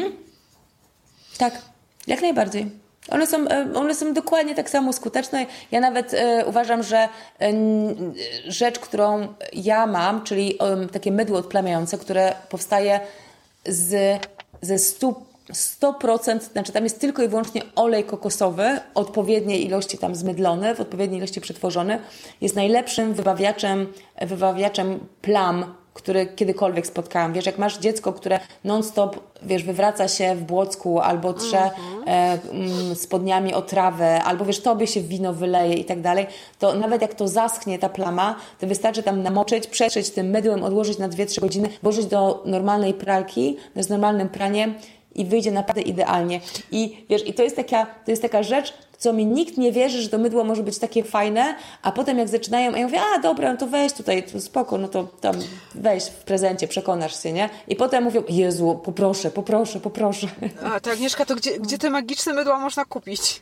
[1.38, 1.61] Tak,
[2.07, 2.84] jak najbardziej.
[3.09, 5.45] One są, e, one są dokładnie tak samo skuteczne.
[5.71, 8.13] Ja nawet e, uważam, że n-
[8.47, 12.99] rzecz, którą ja mam, czyli em, takie mydło odplamiające, które powstaje
[13.65, 14.19] z,
[14.61, 15.13] ze 100,
[15.53, 21.17] 100%, znaczy tam jest tylko i wyłącznie olej kokosowy, odpowiedniej ilości tam zmydlony, w odpowiedniej
[21.17, 21.99] ilości przetworzony,
[22.41, 27.33] jest najlepszym wybawiaczem, wybawiaczem plam który kiedykolwiek spotkałam.
[27.33, 31.71] Wiesz, jak masz dziecko, które non-stop, wiesz, wywraca się w błocku albo trze e,
[32.07, 36.27] mm, spodniami o trawę, albo wiesz, tobie się wino wyleje i tak dalej,
[36.59, 40.97] to nawet jak to zaschnie ta plama, to wystarczy tam namoczyć, przetrzeć tym mydłem, odłożyć
[40.97, 44.75] na 2-3 godziny, włożyć do normalnej pralki, z normalnym praniem
[45.15, 46.39] i wyjdzie naprawdę idealnie.
[46.71, 50.01] I wiesz, i to jest taka, to jest taka rzecz, co mi nikt nie wierzy,
[50.01, 53.19] że to mydło może być takie fajne, a potem jak zaczynają, a ja mówię, a
[53.19, 55.35] dobra, no to weź tutaj, to spoko, no to tam
[55.75, 57.49] weź w prezencie, przekonasz się, nie?
[57.67, 60.27] I potem mówią, Jezu, poproszę, poproszę, poproszę.
[60.63, 63.41] A to Agnieszka, to gdzie, gdzie te magiczne mydła można kupić?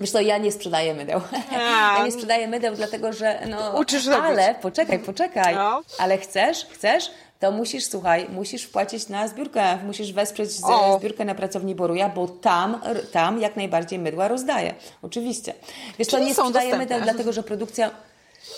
[0.00, 1.20] Wiesz co, ja nie sprzedaję mydeł.
[1.52, 3.78] Ja nie sprzedaję mydeł, dlatego że no...
[3.80, 4.24] Uczysz robić.
[4.24, 5.54] Ale, poczekaj, poczekaj.
[5.54, 5.82] No.
[5.98, 10.98] Ale chcesz, chcesz, to musisz, słuchaj, musisz wpłacić na zbiórkę, musisz wesprzeć O.
[10.98, 12.80] zbiórkę na pracowni Boruja, bo tam,
[13.12, 14.74] tam jak najbardziej mydła rozdaje.
[15.02, 15.54] Oczywiście.
[15.98, 16.78] Wiesz co, Czyli nie sprzedaję dostępne.
[16.78, 17.90] mydeł, dlatego że produkcja...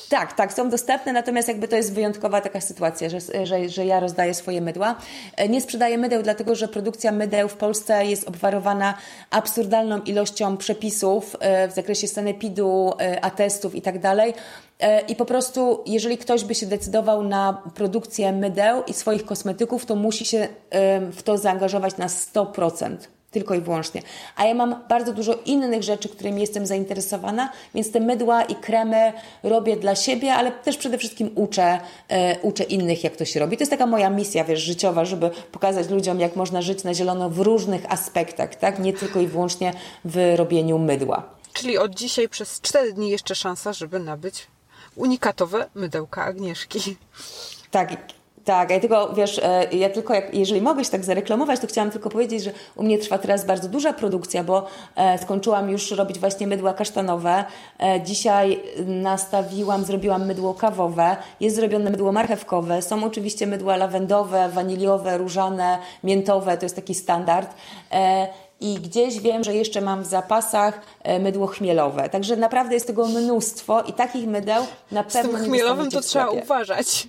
[0.08, 4.00] Tak, tak, są dostępne, natomiast jakby to jest wyjątkowa taka sytuacja, że, że, że ja
[4.00, 4.94] rozdaję swoje mydła.
[5.36, 8.94] E, nie sprzedaję mydeł, dlatego że produkcja mydeł w Polsce jest obwarowana
[9.30, 14.34] absurdalną ilością przepisów e, w zakresie sanepidu, e, atestów i tak dalej.
[15.08, 19.96] I po prostu, jeżeli ktoś by się decydował na produkcję mydeł i swoich kosmetyków, to
[19.96, 20.48] musi się
[21.12, 22.96] w to zaangażować na 100%.
[23.30, 24.02] Tylko i wyłącznie.
[24.36, 29.12] A ja mam bardzo dużo innych rzeczy, którymi jestem zainteresowana, więc te mydła i kremy
[29.42, 33.56] robię dla siebie, ale też przede wszystkim uczę, e, uczę innych, jak to się robi.
[33.56, 37.30] To jest taka moja misja, wiesz, życiowa, żeby pokazać ludziom, jak można żyć na zielono
[37.30, 38.78] w różnych aspektach, tak?
[38.78, 39.72] Nie tylko i wyłącznie
[40.04, 41.22] w robieniu mydła.
[41.52, 44.46] Czyli od dzisiaj przez 4 dni jeszcze szansa, żeby nabyć
[44.96, 46.96] unikatowe mydełka Agnieszki.
[47.70, 47.96] Tak,
[48.44, 51.90] tak, ja tylko, wiesz, e, ja tylko, jak, jeżeli mogę się tak zareklamować, to chciałam
[51.90, 54.66] tylko powiedzieć, że u mnie trwa teraz bardzo duża produkcja, bo
[54.96, 57.44] e, skończyłam już robić właśnie mydła kasztanowe.
[57.78, 65.18] E, dzisiaj nastawiłam, zrobiłam mydło kawowe, jest zrobione mydło marchewkowe, są oczywiście mydła lawendowe, waniliowe,
[65.18, 67.54] różane, miętowe, to jest taki standard.
[68.60, 70.80] I gdzieś wiem, że jeszcze mam w zapasach
[71.20, 72.08] mydło chmielowe.
[72.08, 76.30] Także naprawdę jest tego mnóstwo i takich mydeł na pewno Z tym chmielowym to trzeba
[76.30, 77.08] uważać.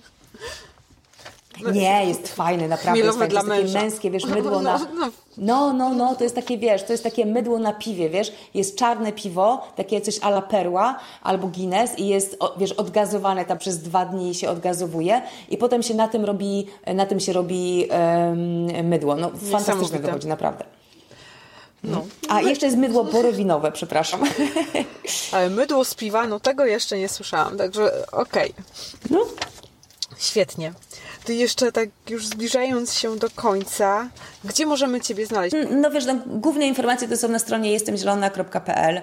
[1.72, 3.00] Nie, jest fajny, naprawdę.
[3.00, 3.34] Jest, fajny.
[3.34, 4.78] jest takie męskie, wiesz, mydło na...
[4.78, 5.10] No, no.
[5.36, 8.32] no, no, no, to jest takie, wiesz, to jest takie mydło na piwie, wiesz.
[8.54, 13.78] Jest czarne piwo, takie coś ala perła albo Guinness i jest, wiesz, odgazowane tam przez
[13.78, 18.88] dwa dni się odgazowuje i potem się na tym robi, na tym się robi um,
[18.88, 19.16] mydło.
[19.16, 20.64] No, fantastycznie wychodzi, naprawdę.
[21.84, 22.04] No.
[22.28, 24.20] A jeszcze jest mydło borowinowe, przepraszam.
[25.32, 28.50] Ale mydło z piwa, no tego jeszcze nie słyszałam, także okej.
[28.50, 28.64] Okay.
[29.10, 29.26] No.
[30.18, 30.72] Świetnie.
[31.24, 34.08] Ty jeszcze tak już zbliżając się do końca,
[34.44, 35.54] gdzie możemy Ciebie znaleźć?
[35.54, 39.00] Mm, no wiesz, no, główne informacje to są na stronie jestemzielona.pl.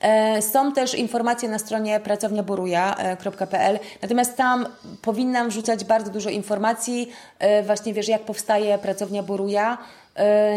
[0.00, 4.66] E, są też informacje na stronie pracowniaboruja.pl, natomiast tam
[5.02, 9.78] powinnam wrzucać bardzo dużo informacji, e, właśnie wiesz, jak powstaje pracownia Boruja,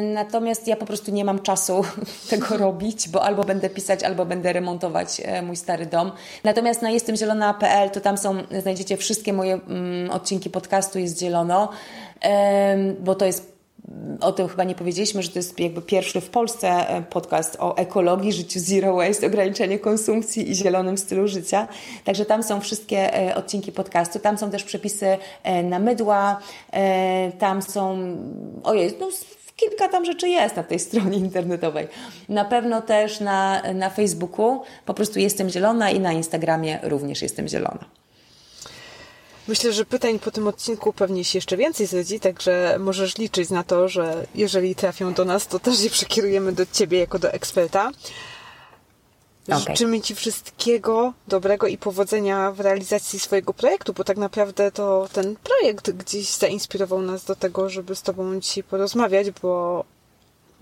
[0.02, 1.86] natomiast ja po prostu nie mam czasu
[2.30, 6.12] tego robić, bo albo będę pisać, albo będę remontować e, mój stary dom.
[6.44, 11.70] Natomiast na jestemzielona.pl to tam są, znajdziecie wszystkie moje mm, odcinki podcastu Jest Zielono,
[13.00, 13.54] bo to jest
[14.22, 17.78] o tym chyba nie powiedzieliśmy, że to jest jakby pierwszy w Polsce e, podcast o
[17.78, 21.68] ekologii, życiu zero waste, ograniczeniu konsumpcji i zielonym stylu życia.
[22.04, 24.20] Także tam są wszystkie odcinki podcastu.
[24.20, 25.18] Tam są też przepisy
[25.64, 26.40] na mydła,
[27.40, 27.98] tam są,
[28.64, 29.08] ojej, no
[29.70, 31.88] kilka tam rzeczy jest na tej stronie internetowej.
[32.30, 37.48] Na pewno też na, na Facebooku po prostu jestem zielona i na Instagramie również jestem
[37.48, 37.86] zielona.
[39.48, 43.64] Myślę, że pytań po tym odcinku pewnie się jeszcze więcej zrodzi, także możesz liczyć na
[43.64, 47.92] to, że jeżeli trafią do nas, to też je przekierujemy do Ciebie jako do eksperta.
[49.48, 49.60] Okay.
[49.60, 55.36] Życzymy Ci wszystkiego dobrego i powodzenia w realizacji swojego projektu, bo tak naprawdę to ten
[55.36, 59.84] projekt gdzieś zainspirował nas do tego, żeby z Tobą dzisiaj porozmawiać, bo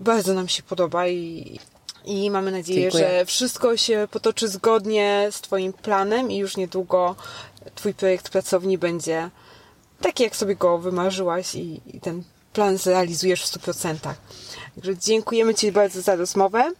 [0.00, 1.58] bardzo nam się podoba i,
[2.04, 3.08] i mamy nadzieję, Dziękuję.
[3.08, 7.16] że wszystko się potoczy zgodnie z Twoim planem i już niedługo
[7.74, 9.30] Twój projekt pracowni będzie
[10.00, 12.22] taki, jak sobie go wymarzyłaś i, i ten
[12.52, 13.96] plan zrealizujesz w 100%.
[14.74, 16.72] Także dziękujemy Ci bardzo za rozmowę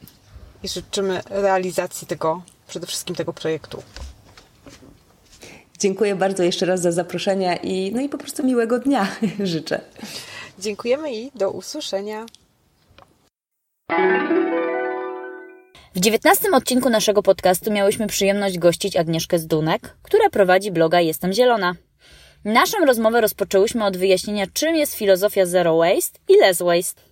[0.62, 3.82] i życzymy realizacji tego, przede wszystkim tego projektu.
[5.78, 9.08] Dziękuję bardzo jeszcze raz za zaproszenie i, no i po prostu miłego dnia
[9.44, 9.80] życzę.
[10.58, 12.26] Dziękujemy i do usłyszenia.
[15.94, 21.74] W dziewiętnastym odcinku naszego podcastu miałyśmy przyjemność gościć Agnieszkę Zdunek, która prowadzi bloga Jestem Zielona.
[22.44, 27.02] Naszą rozmowę rozpoczęłyśmy od wyjaśnienia, czym jest filozofia zero waste i less waste.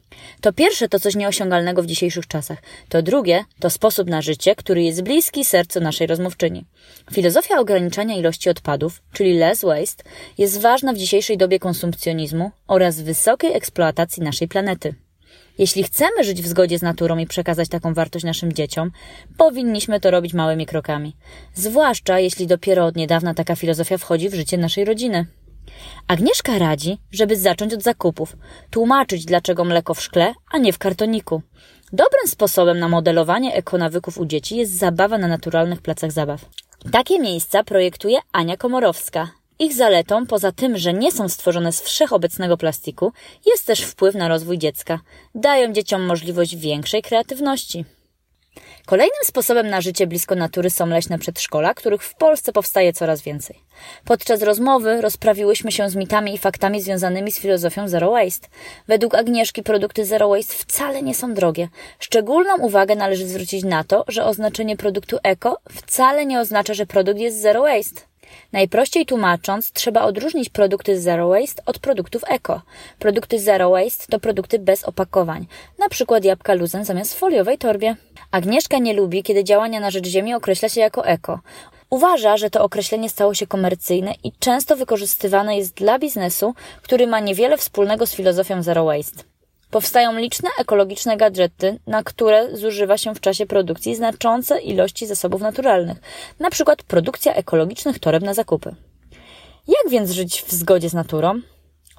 [0.41, 2.59] To pierwsze to coś nieosiągalnego w dzisiejszych czasach.
[2.89, 6.65] To drugie to sposób na życie, który jest bliski sercu naszej rozmówczyni.
[7.13, 10.05] Filozofia ograniczania ilości odpadów, czyli less waste,
[10.39, 14.95] jest ważna w dzisiejszej dobie konsumpcjonizmu oraz wysokiej eksploatacji naszej planety.
[15.59, 18.91] Jeśli chcemy żyć w zgodzie z naturą i przekazać taką wartość naszym dzieciom,
[19.37, 21.17] powinniśmy to robić małymi krokami.
[21.55, 25.27] Zwłaszcza jeśli dopiero od niedawna taka filozofia wchodzi w życie naszej rodziny.
[26.07, 28.37] Agnieszka radzi, żeby zacząć od zakupów,
[28.71, 31.43] tłumaczyć dlaczego mleko w szkle, a nie w kartoniku.
[31.93, 36.45] Dobrym sposobem na modelowanie ekonawyków u dzieci jest zabawa na naturalnych placach zabaw.
[36.93, 39.31] Takie miejsca projektuje Ania Komorowska.
[39.59, 43.13] Ich zaletą, poza tym, że nie są stworzone z wszechobecnego plastiku,
[43.47, 45.01] jest też wpływ na rozwój dziecka.
[45.35, 47.85] Dają dzieciom możliwość większej kreatywności.
[48.87, 53.61] Kolejnym sposobem na życie blisko natury są leśne przedszkola, których w Polsce powstaje coraz więcej.
[54.05, 58.49] Podczas rozmowy rozprawiłyśmy się z mitami i faktami związanymi z filozofią Zero Waste.
[58.89, 61.69] Według Agnieszki produkty Zero Waste wcale nie są drogie.
[61.99, 67.19] Szczególną uwagę należy zwrócić na to, że oznaczenie produktu eko wcale nie oznacza, że produkt
[67.19, 68.10] jest Zero Waste.
[68.53, 72.63] Najprościej tłumacząc, trzeba odróżnić produkty zero waste od produktów eko.
[72.99, 75.47] Produkty zero waste to produkty bez opakowań,
[75.79, 77.97] na przykład jabłka luzen zamiast foliowej torbie.
[78.31, 81.41] Agnieszka nie lubi, kiedy działania na rzecz ziemi określa się jako eko.
[81.91, 87.21] Uważa, że to określenie stało się komercyjne i często wykorzystywane jest dla biznesu, który ma
[87.21, 89.30] niewiele wspólnego z filozofią zero waste.
[89.71, 95.99] Powstają liczne ekologiczne gadżety, na które zużywa się w czasie produkcji znaczące ilości zasobów naturalnych,
[96.39, 98.75] na przykład produkcja ekologicznych toreb na zakupy.
[99.69, 101.41] Jak więc żyć w zgodzie z naturą?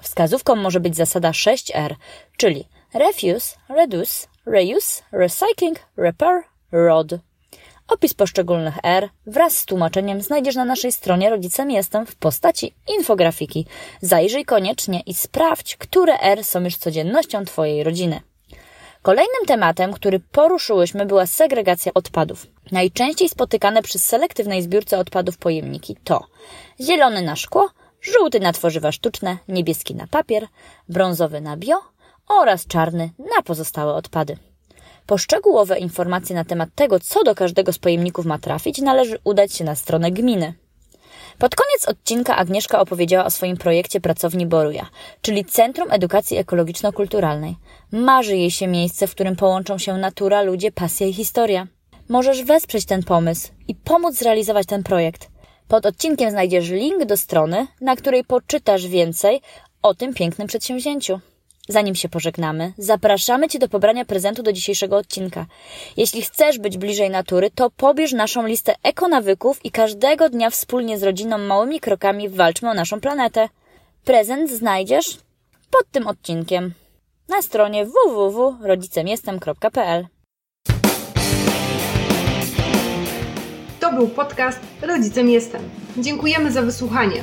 [0.02, 1.94] Wskazówką może być zasada 6R,
[2.36, 6.42] czyli refuse, reduce, reuse, recycling, repair,
[6.72, 7.12] ROD.
[7.92, 13.66] Opis poszczególnych R wraz z tłumaczeniem znajdziesz na naszej stronie Rodzicem Jestem w postaci infografiki.
[14.00, 18.20] Zajrzyj koniecznie i sprawdź, które R są już codziennością Twojej rodziny.
[19.02, 22.46] Kolejnym tematem, który poruszyłyśmy, była segregacja odpadów.
[22.72, 26.26] Najczęściej spotykane przy selektywnej zbiórce odpadów pojemniki to
[26.80, 27.70] zielony na szkło,
[28.00, 30.46] żółty na tworzywa sztuczne, niebieski na papier,
[30.88, 31.80] brązowy na bio
[32.28, 34.51] oraz czarny na pozostałe odpady.
[35.06, 39.54] Po szczegółowe informacje na temat tego, co do każdego z pojemników ma trafić, należy udać
[39.54, 40.54] się na stronę gminy.
[41.38, 44.86] Pod koniec odcinka Agnieszka opowiedziała o swoim projekcie Pracowni Boruja,
[45.22, 47.54] czyli Centrum Edukacji Ekologiczno-Kulturalnej.
[47.92, 51.66] Marzy jej się miejsce, w którym połączą się natura, ludzie, pasja i historia.
[52.08, 55.28] Możesz wesprzeć ten pomysł i pomóc zrealizować ten projekt.
[55.68, 59.40] Pod odcinkiem znajdziesz link do strony, na której poczytasz więcej
[59.82, 61.20] o tym pięknym przedsięwzięciu.
[61.72, 65.46] Zanim się pożegnamy, zapraszamy Cię do pobrania prezentu do dzisiejszego odcinka.
[65.96, 71.02] Jeśli chcesz być bliżej natury, to pobierz naszą listę ekonawyków i każdego dnia wspólnie z
[71.02, 73.48] rodziną małymi krokami walczmy o naszą planetę.
[74.04, 75.18] Prezent znajdziesz
[75.70, 76.72] pod tym odcinkiem
[77.28, 80.06] na stronie www.rodzicemjestem.pl
[83.80, 85.70] To był podcast Rodzicem Jestem.
[85.98, 87.22] Dziękujemy za wysłuchanie.